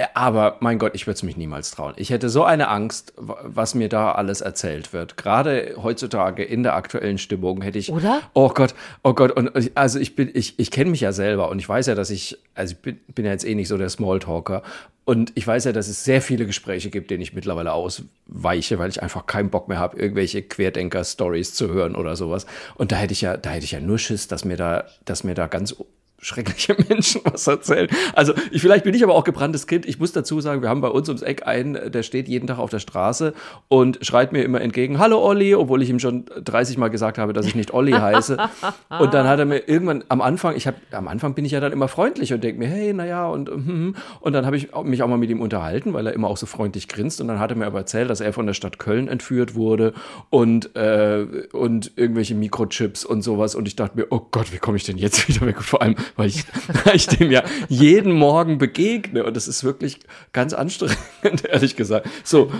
[0.00, 1.92] Äh, aber mein Gott, ich würde es mich niemals trauen.
[1.96, 5.16] Ich hätte so eine Angst, was mir da alles erzählt wird.
[5.16, 7.92] Gerade heutzutage in der aktuellen Stimmung hätte ich.
[7.92, 8.22] Oder?
[8.32, 9.32] Oh Gott, oh Gott.
[9.32, 12.10] Und also ich bin, ich, ich kenne mich ja selber und ich weiß ja, dass
[12.10, 14.62] ich, also ich bin, bin ja jetzt eh nicht so der Smalltalker.
[15.04, 18.90] Und ich weiß ja, dass es sehr viele Gespräche gibt, denen ich mittlerweile ausweiche, weil
[18.90, 22.46] ich einfach keinen Bock mehr habe, irgendwelche Querdenker-Stories zu hören oder sowas.
[22.76, 25.24] Und da hätte ich ja, da hätte ich ja nur Schiss, dass mir da, dass
[25.24, 25.74] mir da ganz
[26.20, 27.88] schreckliche Menschen was erzählen.
[28.14, 29.86] Also ich, vielleicht bin ich aber auch gebranntes Kind.
[29.86, 32.58] Ich muss dazu sagen, wir haben bei uns ums Eck einen, der steht jeden Tag
[32.58, 33.32] auf der Straße
[33.68, 37.32] und schreit mir immer entgegen, hallo Olli, obwohl ich ihm schon 30 Mal gesagt habe,
[37.32, 38.36] dass ich nicht Olli heiße.
[39.00, 41.60] und dann hat er mir irgendwann am Anfang, ich habe am Anfang bin ich ja
[41.60, 43.96] dann immer freundlich und denke mir, hey, naja, und hm, hm.
[44.20, 46.46] und dann habe ich mich auch mal mit ihm unterhalten, weil er immer auch so
[46.46, 49.08] freundlich grinst und dann hat er mir aber erzählt, dass er von der Stadt Köln
[49.08, 49.94] entführt wurde
[50.28, 54.76] und äh, und irgendwelche Mikrochips und sowas und ich dachte mir, oh Gott, wie komme
[54.76, 55.62] ich denn jetzt wieder weg?
[55.62, 56.44] Vor allem weil ich,
[56.84, 60.00] weil ich dem ja jeden Morgen begegne und das ist wirklich
[60.32, 62.08] ganz anstrengend, ehrlich gesagt.
[62.24, 62.50] So,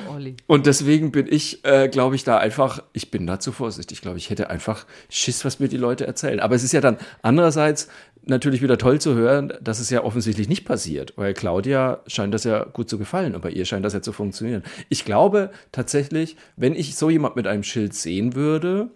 [0.46, 3.98] und deswegen bin ich, äh, glaube ich, da einfach, ich bin da zu vorsichtig.
[3.98, 6.40] Ich glaube, ich hätte einfach Schiss, was mir die Leute erzählen.
[6.40, 7.88] Aber es ist ja dann andererseits
[8.24, 12.44] natürlich wieder toll zu hören, dass es ja offensichtlich nicht passiert, weil Claudia scheint das
[12.44, 14.62] ja gut zu gefallen und bei ihr scheint das ja zu funktionieren.
[14.88, 18.90] Ich glaube tatsächlich, wenn ich so jemand mit einem Schild sehen würde,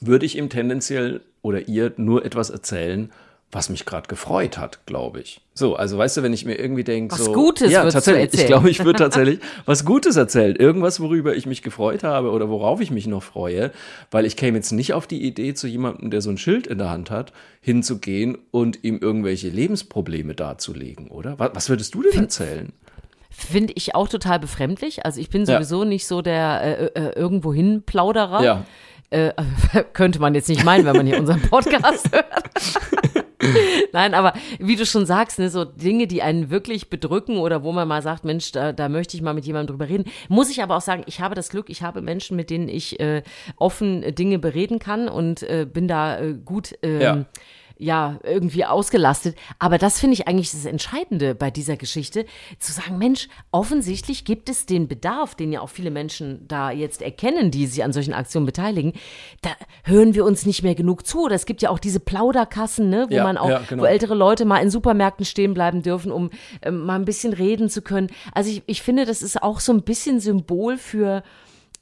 [0.00, 3.10] würde ich ihm tendenziell oder ihr nur etwas erzählen,
[3.52, 5.40] was mich gerade gefreut hat, glaube ich.
[5.54, 8.46] So, also weißt du, wenn ich mir irgendwie denke, was so, Gutes ja, tatsächlich, ich
[8.46, 12.80] glaube, ich würde tatsächlich was Gutes erzählen, irgendwas, worüber ich mich gefreut habe oder worauf
[12.80, 13.70] ich mich noch freue,
[14.10, 16.78] weil ich käme jetzt nicht auf die Idee, zu jemandem, der so ein Schild in
[16.78, 21.38] der Hand hat, hinzugehen und ihm irgendwelche Lebensprobleme darzulegen, oder?
[21.38, 22.72] Was, was würdest du denn erzählen?
[23.30, 25.04] Finde ich auch total befremdlich.
[25.04, 25.88] Also ich bin sowieso ja.
[25.88, 28.42] nicht so der äh, äh, irgendwohin Plauderer.
[28.42, 28.64] Ja.
[29.10, 29.32] Äh,
[29.92, 32.26] könnte man jetzt nicht meinen, wenn man hier unseren Podcast hört.
[33.92, 37.72] Nein, aber wie du schon sagst, ne, so Dinge, die einen wirklich bedrücken oder wo
[37.72, 40.10] man mal sagt, Mensch, da, da möchte ich mal mit jemandem drüber reden.
[40.28, 42.98] Muss ich aber auch sagen, ich habe das Glück, ich habe Menschen, mit denen ich
[42.98, 43.22] äh,
[43.56, 46.76] offen Dinge bereden kann und äh, bin da äh, gut.
[46.82, 47.24] Ähm, ja
[47.78, 49.36] ja, irgendwie ausgelastet.
[49.58, 52.24] Aber das finde ich eigentlich das Entscheidende bei dieser Geschichte,
[52.58, 57.02] zu sagen, Mensch, offensichtlich gibt es den Bedarf, den ja auch viele Menschen da jetzt
[57.02, 58.94] erkennen, die sich an solchen Aktionen beteiligen.
[59.42, 59.50] Da
[59.84, 61.24] hören wir uns nicht mehr genug zu.
[61.24, 63.82] Oder es gibt ja auch diese Plauderkassen, ne, wo ja, man auch, ja, genau.
[63.82, 66.30] wo ältere Leute mal in Supermärkten stehen bleiben dürfen, um
[66.62, 68.08] ähm, mal ein bisschen reden zu können.
[68.32, 71.22] Also ich, ich finde, das ist auch so ein bisschen Symbol für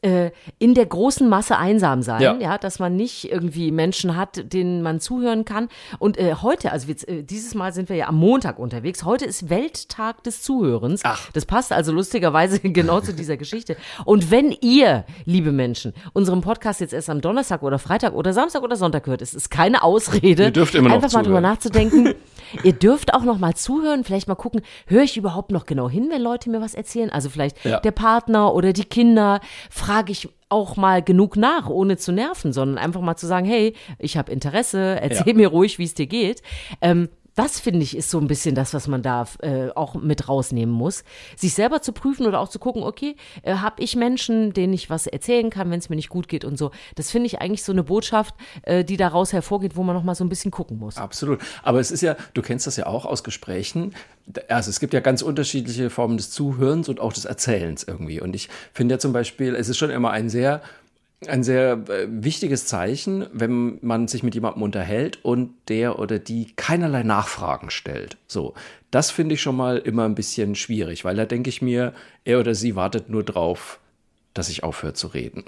[0.04, 2.34] äh, in der großen Masse einsam sein, ja.
[2.34, 2.58] ja.
[2.58, 5.68] dass man nicht irgendwie Menschen hat, denen man zuhören kann.
[5.98, 9.04] Und äh, heute, also wir, äh, dieses Mal sind wir ja am Montag unterwegs.
[9.04, 11.00] Heute ist Welttag des Zuhörens.
[11.04, 11.30] Ach.
[11.32, 13.76] Das passt also lustigerweise genau zu dieser Geschichte.
[14.04, 18.62] Und wenn ihr, liebe Menschen, unseren Podcast jetzt erst am Donnerstag oder Freitag oder Samstag
[18.62, 22.14] oder Sonntag hört, ist es keine Ausrede, ihr dürft immer noch einfach mal drüber nachzudenken.
[22.62, 26.08] Ihr dürft auch noch mal zuhören, vielleicht mal gucken, höre ich überhaupt noch genau hin,
[26.10, 27.10] wenn Leute mir was erzählen?
[27.10, 27.80] Also vielleicht ja.
[27.80, 29.40] der Partner oder die Kinder.
[29.70, 33.74] Frage ich auch mal genug nach, ohne zu nerven, sondern einfach mal zu sagen, hey,
[33.98, 35.34] ich habe Interesse, erzähl ja.
[35.34, 36.42] mir ruhig, wie es dir geht.
[36.80, 40.28] Ähm, das finde ich ist so ein bisschen das, was man da äh, auch mit
[40.28, 41.04] rausnehmen muss.
[41.36, 44.90] Sich selber zu prüfen oder auch zu gucken, okay, äh, habe ich Menschen, denen ich
[44.90, 46.70] was erzählen kann, wenn es mir nicht gut geht und so.
[46.94, 50.14] Das finde ich eigentlich so eine Botschaft, äh, die daraus hervorgeht, wo man noch mal
[50.14, 50.96] so ein bisschen gucken muss.
[50.96, 51.40] Absolut.
[51.62, 53.94] Aber es ist ja, du kennst das ja auch aus Gesprächen.
[54.48, 58.20] Also es gibt ja ganz unterschiedliche Formen des Zuhörens und auch des Erzählens irgendwie.
[58.20, 60.62] Und ich finde ja zum Beispiel, es ist schon immer ein sehr
[61.28, 66.52] ein sehr äh, wichtiges Zeichen, wenn man sich mit jemandem unterhält und der oder die
[66.56, 68.16] keinerlei Nachfragen stellt.
[68.26, 68.54] So,
[68.90, 71.92] das finde ich schon mal immer ein bisschen schwierig, weil da denke ich mir,
[72.24, 73.80] er oder sie wartet nur drauf,
[74.34, 75.44] dass ich aufhöre zu reden.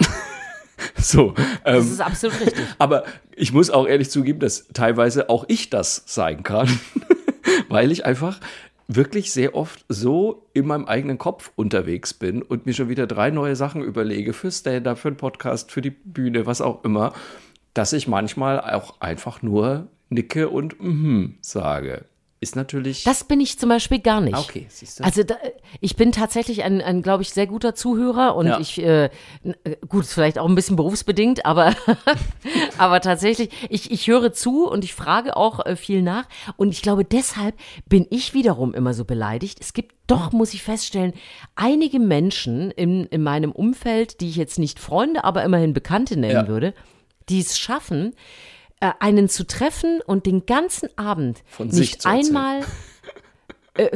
[0.97, 1.35] so,
[1.65, 2.65] ähm, Das ist absolut richtig.
[2.79, 6.69] aber ich muss auch ehrlich zugeben, dass teilweise auch ich das sein kann,
[7.69, 8.41] weil ich einfach
[8.89, 13.31] wirklich sehr oft so in meinem eigenen Kopf unterwegs bin und mir schon wieder drei
[13.31, 17.13] neue Sachen überlege für Stand-up, für einen Podcast, für die Bühne, was auch immer,
[17.75, 22.05] dass ich manchmal auch einfach nur nicke und mhm sage.
[22.47, 23.03] Ist natürlich.
[23.03, 24.35] Das bin ich zum Beispiel gar nicht.
[24.37, 25.05] Ah, okay, siehst du.
[25.05, 25.35] Also da,
[25.81, 28.61] ich bin tatsächlich ein, ein glaube ich, sehr guter Zuhörer und Ja.
[28.61, 29.11] ich, äh, äh,
[29.89, 31.75] gut, ist vielleicht auch ein bisschen berufsbedingt, aber,
[32.79, 36.83] aber tatsächlich, ich, ich höre zu und ich frage auch äh, viel nach und ich
[36.83, 37.57] glaube, deshalb
[37.89, 39.59] bin ich wiederum immer so beleidigt.
[39.61, 41.15] Es gibt doch, muss ich feststellen,
[41.57, 46.45] einige Menschen in, in meinem Umfeld, die ich jetzt nicht Freunde, aber immerhin Bekannte nennen
[46.45, 46.49] Ja.
[46.49, 46.75] würde,
[47.29, 48.15] die es schaffen,
[48.81, 52.63] äh, einen zu treffen und den ganzen Abend Von nicht einmal
[53.79, 53.91] äh,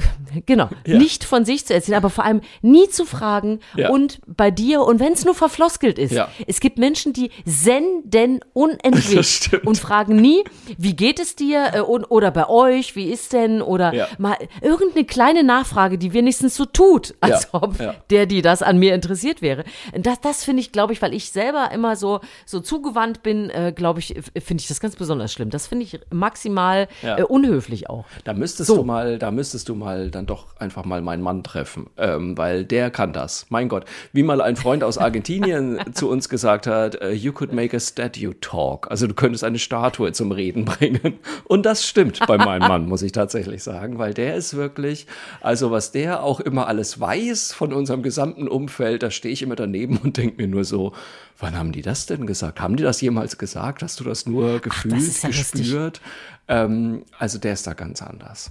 [0.47, 3.91] genau, nicht von sich zu erzählen, aber vor allem nie zu fragen Ja.
[3.91, 6.13] und bei dir und wenn es nur verfloskelt ist.
[6.13, 6.29] Ja.
[6.47, 10.45] Es gibt Menschen, die senden unendlich und fragen nie,
[10.79, 14.09] wie geht es dir äh, und, oder bei euch, wie ist denn oder Ja.
[14.19, 17.95] mal irgendeine kleine Nachfrage, die wenigstens so tut, als Ja, ob ja.
[18.11, 19.65] der, die das an mir interessiert wäre.
[19.95, 23.73] Das, das finde ich, glaube ich, weil ich selber immer so, so zugewandt bin, äh,
[23.75, 25.51] glaube ich, finde ich das ganz besonders schlimm.
[25.51, 27.19] Das finde ich maximal Ja.
[27.19, 28.05] äh, unhöflich auch.
[28.25, 28.77] Da müsstest So.
[28.77, 32.65] du mal, da müsstest du mal dann doch einfach mal meinen Mann treffen, ähm, weil
[32.65, 33.47] der kann das.
[33.49, 37.53] Mein Gott, wie mal ein Freund aus Argentinien zu uns gesagt hat, äh, you could
[37.53, 38.91] make a statue talk.
[38.91, 41.19] Also du könntest eine Statue zum Reden bringen.
[41.45, 45.07] Und das stimmt bei meinem Mann, muss ich tatsächlich sagen, weil der ist wirklich,
[45.41, 49.57] also was der auch immer alles weiß von unserem gesamten Umfeld, da stehe ich immer
[49.57, 50.93] daneben und denke mir nur so,
[51.39, 52.61] wann haben die das denn gesagt?
[52.61, 53.83] Haben die das jemals gesagt?
[53.83, 56.01] Hast du das nur gefühlt, ist ja gespürt?
[56.49, 58.51] Ähm, also der ist da ganz anders.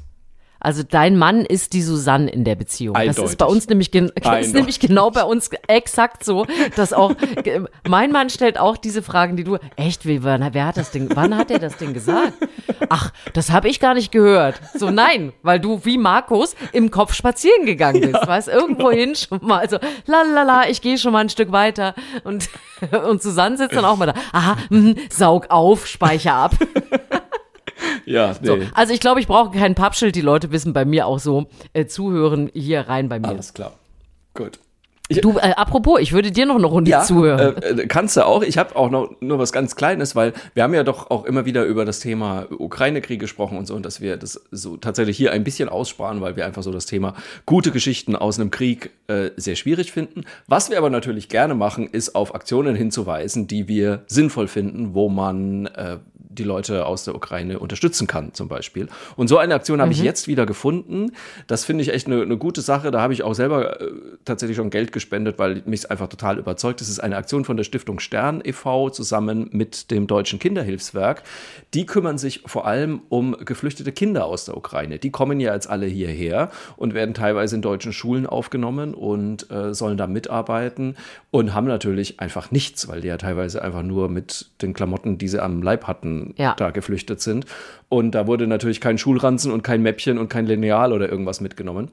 [0.59, 2.93] Also dein Mann ist die Susanne in der Beziehung.
[2.93, 3.23] Das Eindeutig.
[3.25, 6.45] ist bei uns nämlich, das ist nämlich genau bei uns exakt so,
[6.75, 7.13] dass auch
[7.87, 11.09] mein Mann stellt auch diese Fragen, die du echt wie wann, wer hat das Ding
[11.13, 12.33] wann hat er das Ding gesagt?
[12.89, 14.59] Ach, das habe ich gar nicht gehört.
[14.75, 19.39] So nein, weil du wie Markus im Kopf spazieren gegangen bist, weißt irgendwo hin schon
[19.41, 22.49] mal so lalala, ich gehe schon mal ein Stück weiter und
[23.07, 24.13] und Susanne sitzt dann auch mal da.
[24.31, 26.55] Aha, mhm, saug auf, speicher ab.
[28.09, 28.47] Ja, nee.
[28.47, 30.15] So, also ich glaube, ich brauche kein Pappschild.
[30.15, 33.27] Die Leute wissen bei mir auch so, äh, zuhören hier rein bei mir.
[33.29, 33.73] Alles klar.
[34.33, 34.59] Gut.
[35.21, 37.57] Du, äh, apropos, ich würde dir noch eine Runde Ja, zuhören.
[37.63, 38.43] äh, äh, kannst du auch.
[38.43, 41.45] Ich habe auch noch nur was ganz Kleines, weil wir haben ja doch auch immer
[41.45, 45.31] wieder über das Thema Ukraine-Krieg gesprochen und so, und dass wir das so tatsächlich hier
[45.31, 47.15] ein bisschen aussparen, weil wir einfach so das Thema
[47.47, 50.25] gute Geschichten aus einem Krieg äh, sehr schwierig finden.
[50.45, 55.09] Was wir aber natürlich gerne machen, ist auf Aktionen hinzuweisen, die wir sinnvoll finden, wo
[55.09, 55.97] man äh,
[56.39, 58.87] die Leute aus der Ukraine unterstützen kann, zum Beispiel.
[59.15, 61.11] Und so eine Aktion habe ich jetzt wieder gefunden.
[61.47, 62.91] Das finde ich echt eine, eine gute Sache.
[62.91, 63.91] Da habe ich auch selber äh,
[64.25, 66.81] tatsächlich schon Geld gespendet, weil mich einfach total überzeugt.
[66.81, 68.89] Das ist eine Aktion von der Stiftung Stern e.V.
[68.89, 71.23] zusammen mit dem Deutschen Kinderhilfswerk.
[71.73, 74.99] Die kümmern sich vor allem um geflüchtete Kinder aus der Ukraine.
[74.99, 79.73] Die kommen ja jetzt alle hierher und werden teilweise in deutschen Schulen aufgenommen und äh,
[79.73, 80.95] sollen da mitarbeiten
[81.31, 85.27] und haben natürlich einfach nichts, weil die ja teilweise einfach nur mit den Klamotten, die
[85.27, 86.55] sie am Leib hatten, Ja.
[86.55, 87.45] da geflüchtet sind.
[87.87, 91.91] Und da wurde natürlich kein Schulranzen und kein Mäppchen und kein Lineal oder irgendwas mitgenommen.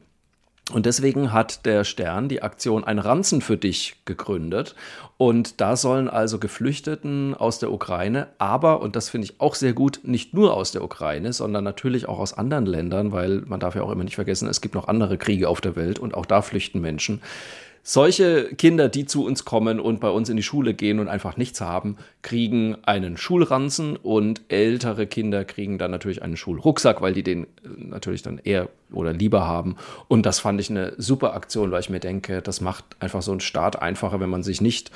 [0.72, 4.75] Und deswegen hat der Stern die Aktion Ein Ranzen für dich gegründet.
[5.16, 9.72] Und da sollen also Geflüchteten aus der Ukraine, aber, und das finde ich auch sehr
[9.72, 13.77] gut, nicht nur aus der Ukraine, sondern natürlich auch aus anderen Ländern, weil man darf
[13.77, 16.27] ja auch immer nicht vergessen, es gibt noch andere Kriege auf der Welt und auch
[16.27, 17.22] da flüchten Menschen.
[17.88, 21.37] Solche Kinder, die zu uns kommen und bei uns in die Schule gehen und einfach
[21.37, 27.22] nichts haben, kriegen einen Schulranzen und ältere Kinder kriegen dann natürlich einen Schulrucksack, weil die
[27.22, 27.46] den äh,
[27.77, 29.77] natürlich dann eher oder lieber haben.
[30.09, 33.31] Und das fand ich eine super Aktion, weil ich mir denke, das macht einfach so
[33.31, 34.90] einen Start einfacher, wenn man sich nicht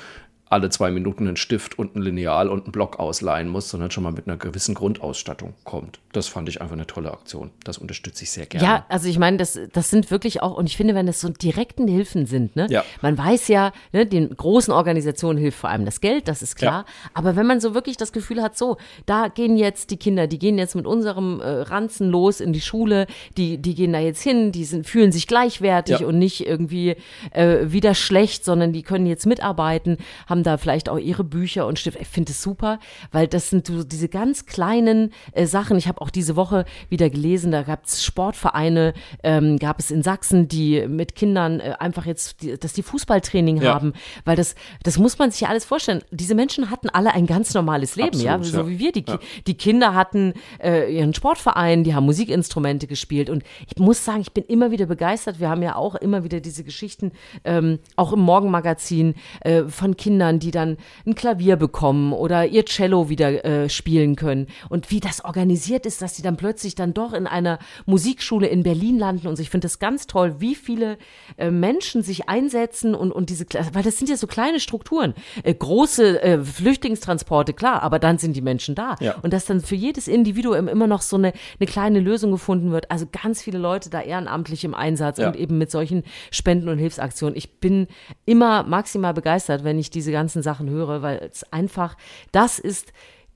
[0.51, 4.03] alle zwei Minuten einen Stift und ein Lineal und einen Block ausleihen muss, sondern schon
[4.03, 5.99] mal mit einer gewissen Grundausstattung kommt.
[6.11, 7.51] Das fand ich einfach eine tolle Aktion.
[7.63, 8.65] Das unterstütze ich sehr gerne.
[8.65, 11.29] Ja, also ich meine, das, das sind wirklich auch, und ich finde, wenn das so
[11.29, 12.67] direkten Hilfen sind, ne?
[12.69, 12.83] Ja.
[13.01, 16.85] Man weiß ja, ne, den großen Organisationen hilft vor allem das Geld, das ist klar.
[17.13, 20.37] Aber wenn man so wirklich das Gefühl hat, so, da gehen jetzt die Kinder, die
[20.37, 24.21] gehen jetzt mit unserem äh, Ranzen los in die Schule, die, die gehen da jetzt
[24.21, 26.07] hin, die sind, fühlen sich gleichwertig Ja.
[26.07, 26.97] und nicht irgendwie
[27.31, 31.67] äh, wieder schlecht, sondern die können jetzt mitarbeiten, haben haben da vielleicht auch ihre Bücher
[31.67, 32.01] und Stifte.
[32.01, 32.79] Ich finde es super,
[33.11, 35.77] weil das sind so diese ganz kleinen äh, Sachen.
[35.77, 40.01] Ich habe auch diese Woche wieder gelesen, da gab es Sportvereine, ähm, gab es in
[40.03, 43.73] Sachsen, die mit Kindern äh, einfach jetzt, die, dass die Fußballtraining Ja.
[43.75, 43.93] haben,
[44.25, 46.01] weil das, das muss man sich ja alles vorstellen.
[46.11, 48.67] Diese Menschen hatten alle ein ganz normales Leben, ja, Absolut, so ja.
[48.69, 48.91] wie wir.
[48.91, 54.03] Die, Ki- die Kinder hatten äh, ihren Sportverein, die haben Musikinstrumente gespielt und ich muss
[54.03, 55.39] sagen, ich bin immer wieder begeistert.
[55.39, 57.11] Wir haben ja auch immer wieder diese Geschichten,
[57.43, 63.09] ähm, auch im Morgenmagazin äh, von Kindern, die dann ein Klavier bekommen oder ihr Cello
[63.09, 67.13] wieder äh, spielen können und wie das organisiert ist, dass sie dann plötzlich dann doch
[67.13, 70.97] in einer Musikschule in Berlin landen und ich finde das ganz toll, wie viele
[71.37, 75.13] äh, Menschen sich einsetzen und, und diese, weil das sind ja so kleine Strukturen,
[75.43, 79.15] äh, große äh, Flüchtlingstransporte, klar, aber dann sind die Menschen da Ja.
[79.21, 82.89] und dass dann für jedes Individuum immer noch so eine, eine kleine Lösung gefunden wird.
[82.91, 85.27] Also ganz viele Leute da ehrenamtlich im Einsatz Ja.
[85.27, 87.35] und eben mit solchen Spenden und Hilfsaktionen.
[87.37, 87.87] Ich bin
[88.25, 91.95] immer maximal begeistert, wenn ich diese ganzen Sachen höre, weil es einfach,
[92.31, 92.93] das ist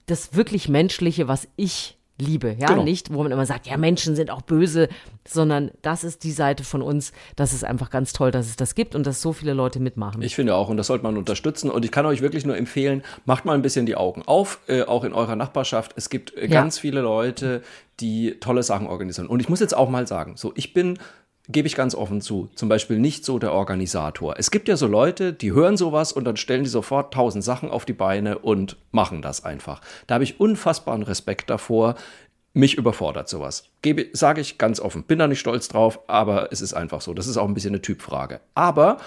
[0.08, 2.56] das wirklich Menschliche, was ich liebe.
[2.58, 2.84] Ja, Genau.
[2.84, 4.88] nicht, wo man immer sagt, ja, Menschen sind auch böse,
[5.28, 7.12] sondern das ist die Seite von uns.
[7.36, 10.22] Das ist einfach ganz toll, dass es das gibt und dass so viele Leute mitmachen.
[10.22, 11.70] Ich finde auch, und das sollte man unterstützen.
[11.70, 14.84] Und ich kann euch wirklich nur empfehlen, macht mal ein bisschen die Augen auf, äh,
[14.84, 15.92] auch in eurer Nachbarschaft.
[15.98, 16.62] Es gibt äh, Ja.
[16.62, 17.62] ganz viele Leute,
[18.00, 19.28] die tolle Sachen organisieren.
[19.28, 20.98] Und ich muss jetzt auch mal sagen, so, ich bin,
[21.48, 24.36] gebe ich ganz offen zu, zum Beispiel nicht so der Organisator.
[24.38, 27.70] Es gibt ja so Leute, die hören sowas und dann stellen die sofort tausend Sachen
[27.70, 29.82] auf die Beine und machen das einfach.
[30.08, 31.96] Da habe ich unfassbaren Respekt davor.
[32.54, 33.66] Mich überfordert sowas.
[33.82, 35.04] Gebe, sage ich ganz offen.
[35.04, 37.14] Bin da nicht stolz drauf, aber es ist einfach so.
[37.14, 38.40] Das ist auch ein bisschen eine Typfrage.
[38.54, 38.98] Aber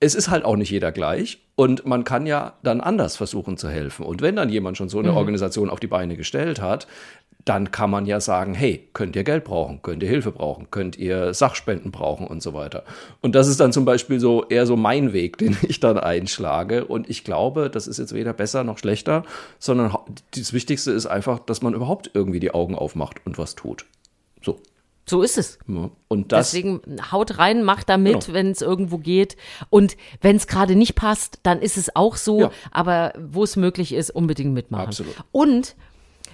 [0.00, 3.68] es ist halt auch nicht jeder gleich und man kann ja dann anders versuchen zu
[3.68, 4.06] helfen.
[4.06, 6.86] Und wenn dann jemand schon so eine Organisation auf die Beine gestellt hat,
[7.48, 10.98] dann kann man ja sagen, hey, könnt ihr Geld brauchen, könnt ihr Hilfe brauchen, könnt
[10.98, 12.84] ihr Sachspenden brauchen und so weiter.
[13.22, 16.84] Und das ist dann zum Beispiel so eher so mein Weg, den ich dann einschlage.
[16.84, 19.24] Und ich glaube, das ist jetzt weder besser noch schlechter,
[19.58, 19.96] sondern
[20.34, 23.86] das Wichtigste ist einfach, dass man überhaupt irgendwie die Augen aufmacht und was tut.
[24.42, 24.60] So.
[25.06, 25.58] so ist es.
[25.66, 25.90] Ja.
[26.06, 26.80] Und das, Deswegen
[27.10, 28.34] haut rein, macht da mit, Genau.
[28.34, 29.36] wenn es irgendwo geht.
[29.70, 32.40] Und wenn es gerade nicht passt, dann ist es auch so.
[32.40, 32.50] Ja.
[32.70, 34.86] Aber wo es möglich ist, unbedingt mitmachen.
[34.88, 35.14] Absolut.
[35.32, 35.76] Und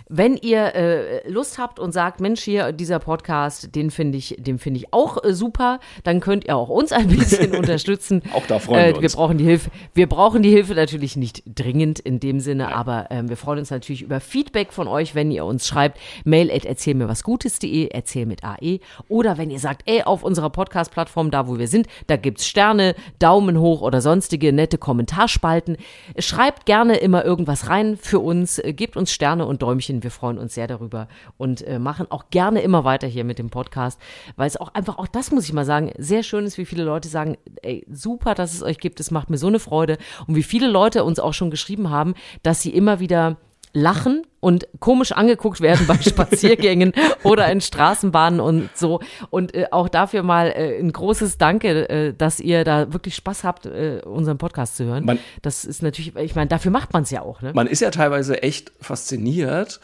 [0.08, 4.58] wenn ihr äh, Lust habt und sagt, Mensch, hier dieser Podcast, den finde ich, den
[4.58, 8.22] finde ich auch äh, super, dann könnt ihr auch uns ein bisschen unterstützen.
[8.34, 9.16] Auch da freuen wir Wir uns.
[9.16, 9.70] brauchen die Hilfe.
[9.94, 13.70] Wir brauchen die Hilfe natürlich nicht dringend in dem Sinne, aber ähm, wir freuen uns
[13.70, 15.98] natürlich über Feedback von euch, wenn ihr uns schreibt.
[16.24, 18.80] Mail at erzähl mir was Gutes.de, erzähl mit AE.
[19.08, 22.94] Oder wenn ihr sagt, ey, auf unserer Podcast-Plattform, da wo wir sind, da gibt's Sterne,
[23.18, 25.76] Daumen hoch oder sonstige nette Kommentarspalten.
[26.18, 30.03] Schreibt gerne immer irgendwas rein für uns, äh, gebt uns Sterne und Däumchen.
[30.04, 33.50] Wir freuen uns sehr darüber und äh, machen auch gerne immer weiter hier mit dem
[33.50, 34.00] Podcast,
[34.36, 36.84] weil es auch einfach, auch das muss ich mal sagen, sehr schön ist, wie viele
[36.84, 39.98] Leute sagen, ey, super, dass es euch gibt, es macht mir so eine Freude.
[40.26, 42.14] Und wie viele Leute uns auch schon geschrieben haben,
[42.44, 43.36] dass sie immer wieder
[43.76, 46.92] lachen und komisch angeguckt werden bei Spaziergängen
[47.24, 49.00] oder in Straßenbahnen und so.
[49.30, 53.42] Und äh, auch dafür mal äh, ein großes Danke, äh, dass ihr da wirklich Spaß
[53.42, 55.04] habt, äh, unseren Podcast zu hören.
[55.04, 57.50] Man- das ist natürlich, ich meine, dafür macht man es ja auch, ne?
[57.52, 59.80] man ist ja teilweise echt fasziniert,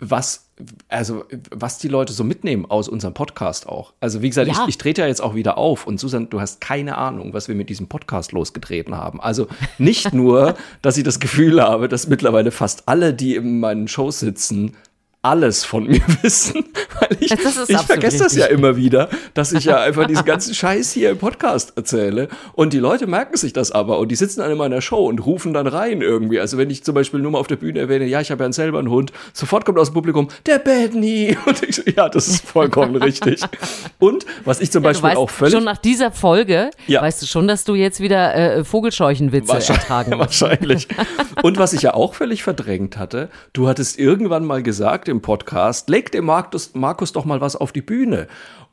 [0.00, 0.48] was,
[0.88, 3.94] also, was die Leute so mitnehmen aus unserem Podcast auch.
[4.00, 4.62] Also, wie gesagt, Ja.
[4.62, 7.48] ich, ich trete ja jetzt auch wieder auf und Susan, du hast keine Ahnung, was
[7.48, 9.20] wir mit diesem Podcast losgetreten haben.
[9.20, 13.88] Also nicht nur, dass ich das Gefühl habe, dass mittlerweile fast alle, die in meinen
[13.88, 14.76] Shows sitzen,
[15.22, 16.64] alles von mir wissen,
[17.00, 20.92] weil ich, ich vergesse das ja immer wieder, dass ich ja einfach diesen ganzen Scheiß
[20.92, 24.50] hier im Podcast erzähle und die Leute merken sich das aber und die sitzen dann
[24.52, 26.38] in meiner Show und rufen dann rein irgendwie.
[26.38, 28.52] Also wenn ich zum Beispiel nur mal auf der Bühne erwähne, ja, ich habe ja
[28.52, 32.28] selber einen Hund, sofort kommt aus dem Publikum, der Benny und ich so, ja, das
[32.28, 33.42] ist vollkommen richtig.
[33.98, 37.02] Und was ich zum Du Beispiel weißt auch völlig schon nach dieser Folge, Ja.
[37.02, 40.40] weißt du schon, dass du jetzt wieder äh, Vogelscheuchenwitze ertragen musst.
[40.40, 40.86] Wahrscheinlich.
[41.42, 45.88] Und was ich ja auch völlig verdrängt hatte, du hattest irgendwann mal gesagt im Podcast,
[45.88, 48.28] leg dem Markus, Markus doch mal was auf die Bühne.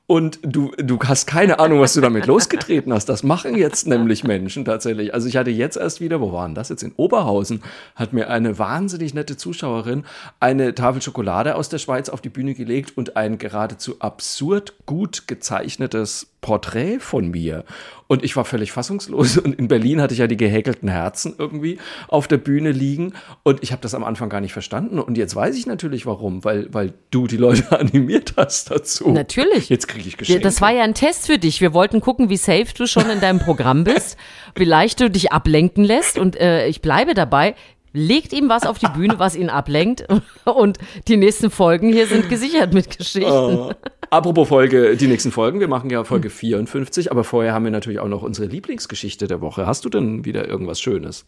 [0.07, 3.07] Und du, du hast keine Ahnung, was du damit losgetreten hast.
[3.09, 5.15] Das machen jetzt nämlich Menschen tatsächlich.
[5.15, 6.83] Also ich hatte jetzt erst wieder, wo waren das jetzt?
[6.83, 7.63] In Oberhausen
[7.95, 10.05] hat mir eine wahnsinnig nette Zuschauerin
[10.39, 15.27] eine Tafel Schokolade aus der Schweiz auf die Bühne gelegt und ein geradezu absurd gut
[15.27, 17.65] gezeichnetes Porträt von mir.
[18.07, 19.37] Und ich war völlig fassungslos.
[19.37, 23.13] Und in Berlin hatte ich ja die gehäkelten Herzen irgendwie auf der Bühne liegen.
[23.43, 24.99] Und ich habe das am Anfang gar nicht verstanden.
[24.99, 29.09] Und jetzt weiß ich natürlich warum, weil, weil du die Leute animiert hast dazu.
[29.09, 29.69] Natürlich.
[29.69, 30.41] Jetzt kriege ich Geschenke.
[30.43, 31.61] das war ja ein Test für dich.
[31.61, 34.17] Wir wollten gucken, wie safe du schon in deinem Programm bist,
[34.55, 36.19] wie leicht du dich ablenken lässt.
[36.19, 37.55] Und äh, ich bleibe dabei.
[37.97, 40.05] Legt ihm was auf die Bühne, was ihn ablenkt.
[40.43, 43.73] Und die nächsten Folgen hier sind gesichert mit Geschichten.
[44.09, 45.61] Apropos Folge, die nächsten Folgen.
[45.61, 49.39] Wir machen ja Folge 54, aber vorher haben wir natürlich auch noch unsere Lieblingsgeschichte der
[49.39, 49.65] Woche.
[49.65, 51.25] Hast du denn wieder irgendwas Schönes?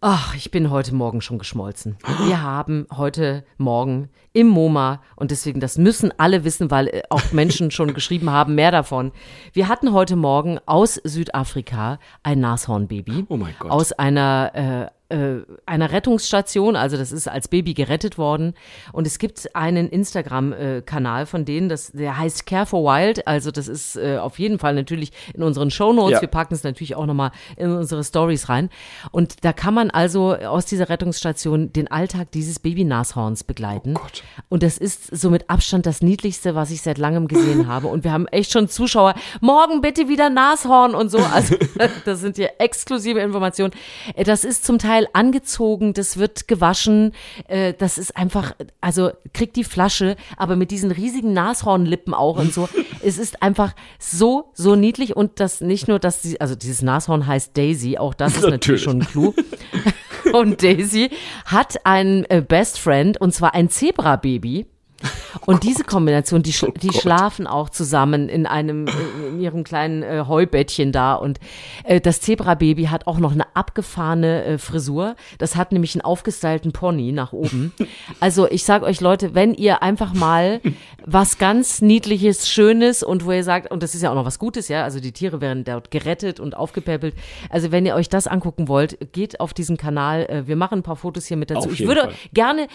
[0.00, 1.96] Ach, ich bin heute Morgen schon geschmolzen.
[2.26, 7.32] Wir haben heute Morgen im MoMA, und deswegen, das müssen alle wissen, weil äh, auch
[7.32, 9.10] Menschen schon geschrieben haben, mehr davon.
[9.52, 13.24] Wir hatten heute Morgen aus Südafrika ein Nashornbaby.
[13.28, 13.72] Oh mein Gott.
[13.72, 18.54] Aus einer, äh, äh, einer Rettungsstation, also das ist als Baby gerettet worden.
[18.92, 23.26] Und es gibt einen Instagram-Kanal von denen, das, der heißt Care for Wild.
[23.26, 26.12] Also das ist äh, auf jeden Fall natürlich in unseren Shownotes.
[26.12, 26.20] Ja.
[26.20, 28.68] Wir packen es natürlich auch nochmal in unsere Stories rein.
[29.10, 33.94] Und da kann man also aus dieser Rettungsstation den Alltag dieses Baby-Nashorns begleiten.
[33.96, 34.22] Oh Gott.
[34.50, 37.86] Und das ist so mit Abstand das Niedlichste, was ich seit langem gesehen habe.
[37.86, 41.18] Und wir haben echt schon Zuschauer, morgen bitte wieder Nashorn und so.
[41.18, 41.56] Also
[42.04, 43.72] das sind hier exklusive Informationen.
[44.14, 47.12] Äh, Das ist zum Teil angezogen, das wird gewaschen.
[47.46, 52.52] Äh, Das ist einfach, also kriegt die Flasche, aber mit diesen riesigen Nashornlippen auch und
[52.52, 52.68] so.
[53.00, 55.14] Es ist einfach so, so niedlich.
[55.14, 58.58] Und das nicht nur, dass sie, also dieses Nashorn heißt Daisy, auch das ist natürlich
[58.58, 58.82] Natürlich.
[58.82, 59.34] schon ein Clou.
[60.32, 61.10] Und Daisy
[61.46, 64.66] hat einen äh, Best Friend und zwar ein Zebra-Baby.
[65.46, 67.00] Und diese Kombination, die, sch die Gott.
[67.02, 68.86] schlafen auch zusammen in einem,
[69.28, 71.14] in ihrem kleinen äh, Heubettchen da.
[71.14, 71.38] Und
[71.84, 75.14] äh, das Zebra-Baby hat auch noch eine abgefahrene äh, Frisur.
[75.38, 77.72] Das hat nämlich einen aufgestylten Pony nach oben.
[78.20, 80.60] Also ich sag euch Leute, wenn ihr einfach mal
[81.04, 84.38] was ganz Niedliches, Schönes und wo ihr sagt, und das ist ja auch noch was
[84.38, 87.14] Gutes, ja, also die Tiere werden dort gerettet und aufgepäppelt.
[87.50, 90.26] Also wenn ihr euch das angucken wollt, geht auf diesen Kanal.
[90.28, 91.68] Äh, Wir machen ein paar Fotos hier mit dazu.
[91.68, 92.14] Auf Ich würde Fall.
[92.32, 92.66] gerne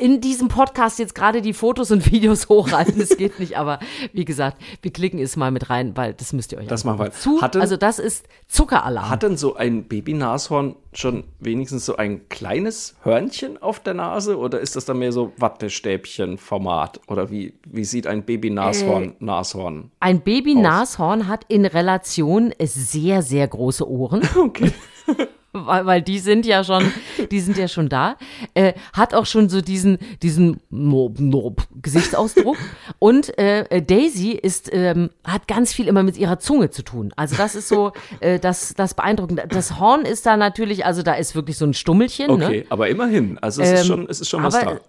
[0.00, 2.98] in diesem Podcast jetzt gerade die Fotos und Videos hochhalten.
[2.98, 3.78] Das geht nicht, aber
[4.12, 6.98] wie gesagt, wir klicken es mal mit rein, weil das müsst ihr euch Das machen
[6.98, 7.12] wir.
[7.12, 9.10] Zu, Hatte- also das ist Zuckeralarm.
[9.10, 14.58] Hat denn so ein Baby-Nashorn schon wenigstens so ein kleines Hörnchen auf der Nase oder
[14.60, 17.00] ist das dann mehr so Wattestäbchen-Format?
[17.08, 19.90] Oder wie, wie sieht ein Baby-Nashorn Nashorn?
[20.00, 24.22] Ein Baby-Nashorn hat in Relation sehr, sehr große Ohren.
[24.36, 24.72] Okay.
[25.52, 26.92] weil, weil die sind ja schon,
[27.30, 28.16] die sind ja schon da,
[28.54, 32.56] äh, hat auch schon so diesen, diesen Nob, Nob Gesichtsausdruck
[32.98, 37.12] und äh, Daisy ist, ähm, hat ganz viel immer mit ihrer Zunge zu tun.
[37.16, 39.42] Also das ist so, äh, das, das beeindruckend.
[39.48, 42.46] Das Horn ist da natürlich, also da ist wirklich so ein Stummelchen, ne?
[42.46, 43.38] Okay, aber immerhin.
[43.38, 44.80] Also es ist Ähm, schon, es ist schon was aber, da.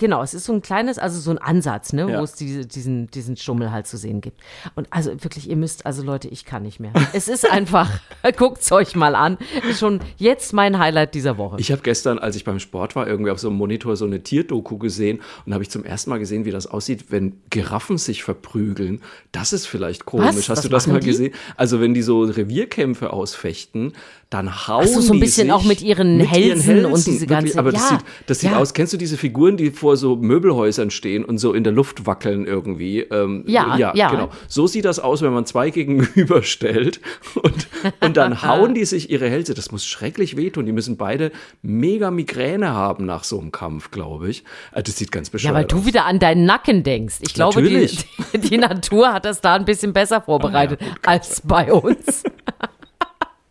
[0.00, 2.18] Genau, es ist so ein kleines, also so ein Ansatz, ne, Ja.
[2.20, 4.40] wo es diese, diesen, diesen Stummel halt zu sehen gibt.
[4.74, 6.92] Und also wirklich, ihr müsst, also Leute, ich kann nicht mehr.
[7.12, 7.90] Es ist einfach,
[8.38, 9.36] guckt's euch mal an.
[9.68, 11.56] Ist schon jetzt mein Highlight dieser Woche.
[11.60, 14.22] Ich habe gestern, als ich beim Sport war, irgendwie auf so einem Monitor so eine
[14.22, 18.22] Tierdoku gesehen und habe ich zum ersten Mal gesehen, wie das aussieht, wenn Giraffen sich
[18.24, 19.02] verprügeln.
[19.32, 20.28] Das ist vielleicht komisch.
[20.28, 20.36] Was?
[20.36, 21.08] Hast Was du das mal die?
[21.08, 21.34] gesehen?
[21.58, 23.92] Also wenn die so Revierkämpfe ausfechten,
[24.30, 27.72] dann hauen so, so ein bisschen auch mit ihren Hälsen und diese Wirklich, ganze- Aber
[27.72, 28.58] das ja, sieht, das sieht ja.
[28.58, 28.72] aus.
[28.74, 32.46] Kennst du diese Figuren, die vor so Möbelhäusern stehen und so in der Luft wackeln
[32.46, 33.00] irgendwie?
[33.00, 34.10] Ähm, Ja, ja.
[34.10, 34.30] genau.
[34.48, 37.00] So sieht das aus, wenn man zwei gegenüberstellt
[37.42, 37.68] und,
[38.00, 39.54] und dann hauen die sich ihre Hälse.
[39.54, 40.66] Das muss schrecklich wehtun.
[40.66, 41.32] Die müssen beide
[41.62, 44.44] mega Migräne haben nach so einem Kampf, glaube ich.
[44.72, 45.86] Also Das sieht ganz ja, bescheuert weil du aus.
[45.86, 47.16] wieder an deinen Nacken denkst.
[47.20, 47.86] Ich glaube, die,
[48.32, 52.22] die, die Natur hat das da ein bisschen besser vorbereitet als bei uns.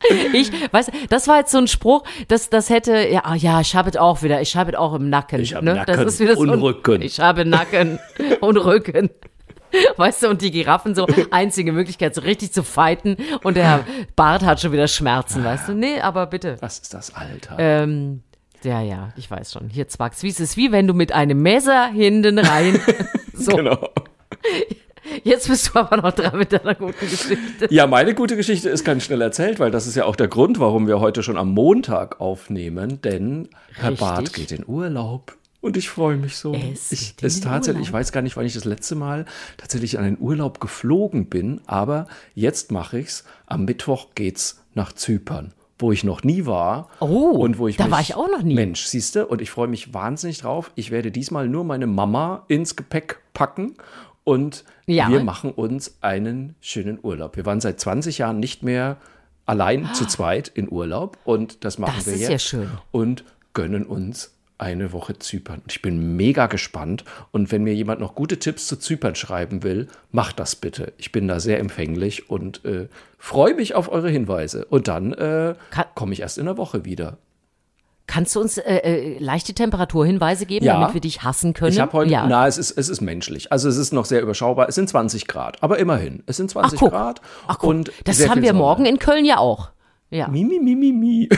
[0.34, 3.76] Ich, weißt das war jetzt so ein Spruch, das, das hätte, ja, ah, ja, ich
[3.76, 5.42] habe es auch wieder, ich habe es auch im Nacken.
[5.42, 5.76] Ich hab ne?
[5.76, 7.02] Nacken das ist wieder so und Rücken.
[7.02, 8.00] Ich habe Nacken
[8.42, 9.10] und Rücken.
[9.98, 13.86] Weißt du, und die Giraffen so, einzige Möglichkeit, so richtig zu fighten und der
[14.16, 15.74] Bart hat schon wieder Schmerzen, weißt du?
[15.74, 16.58] Nee, aber bitte.
[16.60, 17.56] Was ist das Alter?
[17.60, 18.24] Ähm,
[18.64, 19.70] ja, ja, ich weiß schon.
[19.70, 20.24] Hier zwacks.
[20.24, 22.80] Wie ist es wie wenn du mit einem Messer hinten rein.
[23.34, 23.90] so, genau.
[25.24, 27.68] Jetzt bist du aber noch dran mit deiner guten Geschichte.
[27.70, 30.60] Ja, meine gute Geschichte ist ganz schnell erzählt, weil das ist ja auch der Grund,
[30.60, 34.00] warum wir heute schon am Montag aufnehmen, denn Herr Richtig.
[34.00, 35.38] Barth geht in Urlaub.
[35.62, 36.54] Und ich freue mich so.
[36.54, 39.26] Es ich, es den tatsächlich, ich weiß gar nicht, wann ich das letzte Mal
[39.58, 43.26] tatsächlich an einen Urlaub geflogen bin, aber jetzt mache ich's.
[43.46, 46.90] Am Mittwoch geht's nach Zypern, wo ich noch nie war.
[47.02, 48.56] Oh, und wo ich da mich, war ich auch noch nie.
[48.56, 50.72] Mensch, siehst du, und ich freue mich wahnsinnig drauf.
[50.76, 53.76] Ich werde diesmal nur meine Mama ins Gepäck packen
[54.30, 55.10] und Ja.
[55.10, 57.36] wir machen uns einen schönen Urlaub.
[57.36, 58.98] Wir waren seit 20 Jahren nicht mehr
[59.46, 62.70] allein zu zweit in Urlaub und das machen Das wir ist jetzt ja schön.
[62.92, 63.24] und
[63.54, 65.62] gönnen uns eine Woche Zypern.
[65.64, 67.06] Und ich bin mega gespannt.
[67.32, 70.92] Und wenn mir jemand noch gute Tipps zu Zypern schreiben will, macht das bitte.
[70.98, 74.66] Ich bin da sehr empfänglich und äh, freue mich auf eure Hinweise.
[74.66, 75.56] Und dann äh,
[75.96, 77.18] komme ich erst in der Woche wieder.
[78.10, 80.80] Kannst du uns äh, äh, leichte Temperaturhinweise geben, Ja.
[80.80, 81.74] damit wir dich hassen können?
[81.74, 82.26] Ich habe heute, ja.
[82.28, 83.52] na, es ist, es ist menschlich.
[83.52, 84.68] Also es ist noch sehr überschaubar.
[84.68, 86.24] Es sind 20 Grad, aber immerhin.
[86.26, 86.90] Es sind Ach, 20 guck.
[86.90, 87.22] Grad.
[87.48, 87.70] Ach, guck.
[87.70, 88.60] Und das haben wir Sonne.
[88.60, 89.70] morgen in Köln ja auch.
[90.12, 90.28] Ja.
[90.28, 91.30] Mi, mi, mi, mi, mi.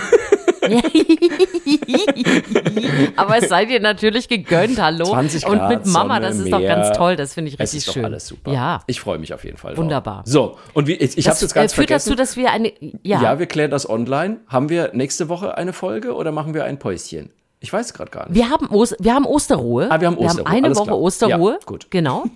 [3.15, 5.05] Aber es sei dir natürlich gegönnt, hallo.
[5.05, 7.15] 20 Grad Und mit Mama, Sonne, das ist doch ganz toll.
[7.15, 8.05] Das finde ich Es richtig ist doch schön.
[8.05, 8.51] alles super.
[8.51, 8.81] Ja.
[8.87, 9.75] Ich freue mich auf jeden Fall.
[9.77, 10.17] Wunderbar.
[10.23, 10.27] Drauf.
[10.31, 12.09] So, und wie, ich, ich habe Das jetzt ganz äh, führt vergessen.
[12.09, 12.71] dazu, dass wir eine.
[13.03, 14.39] Ja, ja, wir klären das online.
[14.47, 17.29] Haben wir nächste Woche eine Folge oder machen wir ein Päuschen?
[17.63, 18.35] Ich weiß gerade gar nicht.
[18.35, 19.87] wir, haben Os wir haben Osterruhe.
[19.91, 20.99] Ah, wir haben Osterruhe, eine alles Woche klar.
[20.99, 21.51] Osterruhe.
[21.53, 21.87] Ja, gut.
[21.91, 22.23] Genau.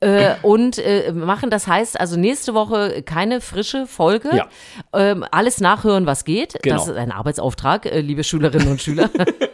[0.00, 4.30] äh, und äh, machen, das heißt also nächste Woche keine frische Folge.
[4.34, 4.48] Ja.
[4.94, 6.58] Ähm, alles nachhören, was geht.
[6.62, 6.76] Genau.
[6.76, 9.10] Das ist ein Arbeitsauftrag, äh, liebe Schülerinnen und Schüler.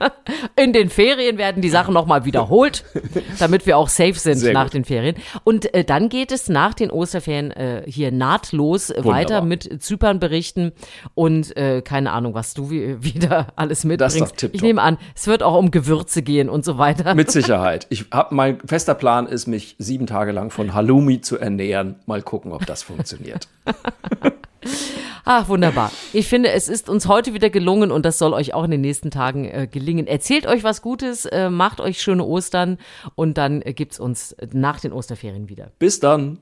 [0.56, 2.84] In den Ferien werden die Sachen nochmal wiederholt,
[3.38, 4.74] damit wir auch safe sind Sehr nach gut.
[4.74, 5.16] den Ferien.
[5.42, 10.20] Und äh, dann geht es nach den Osterferien äh, hier nahtlos äh, weiter mit Zypern
[10.20, 10.72] berichten
[11.14, 14.54] und äh, keine Ahnung, was du wie, wieder alles Das ist doch mitbringst.
[14.54, 17.14] Ich nehme an, es wird auch um Gewürze gehen und so weiter.
[17.14, 17.86] Mit Sicherheit.
[17.90, 21.96] Ich hab, mein fester Plan ist, mich sieben Tage lang von Halloumi zu ernähren.
[22.06, 23.48] Mal gucken, ob das funktioniert.
[25.24, 25.90] Ach, wunderbar.
[26.12, 28.80] Ich finde, es ist uns heute wieder gelungen und das soll euch auch in den
[28.80, 30.06] nächsten Tagen äh, gelingen.
[30.06, 32.78] Erzählt euch was Gutes, äh, macht euch schöne Ostern
[33.16, 35.72] und dann äh, gibt's uns nach den Osterferien wieder.
[35.80, 36.38] Bis dann.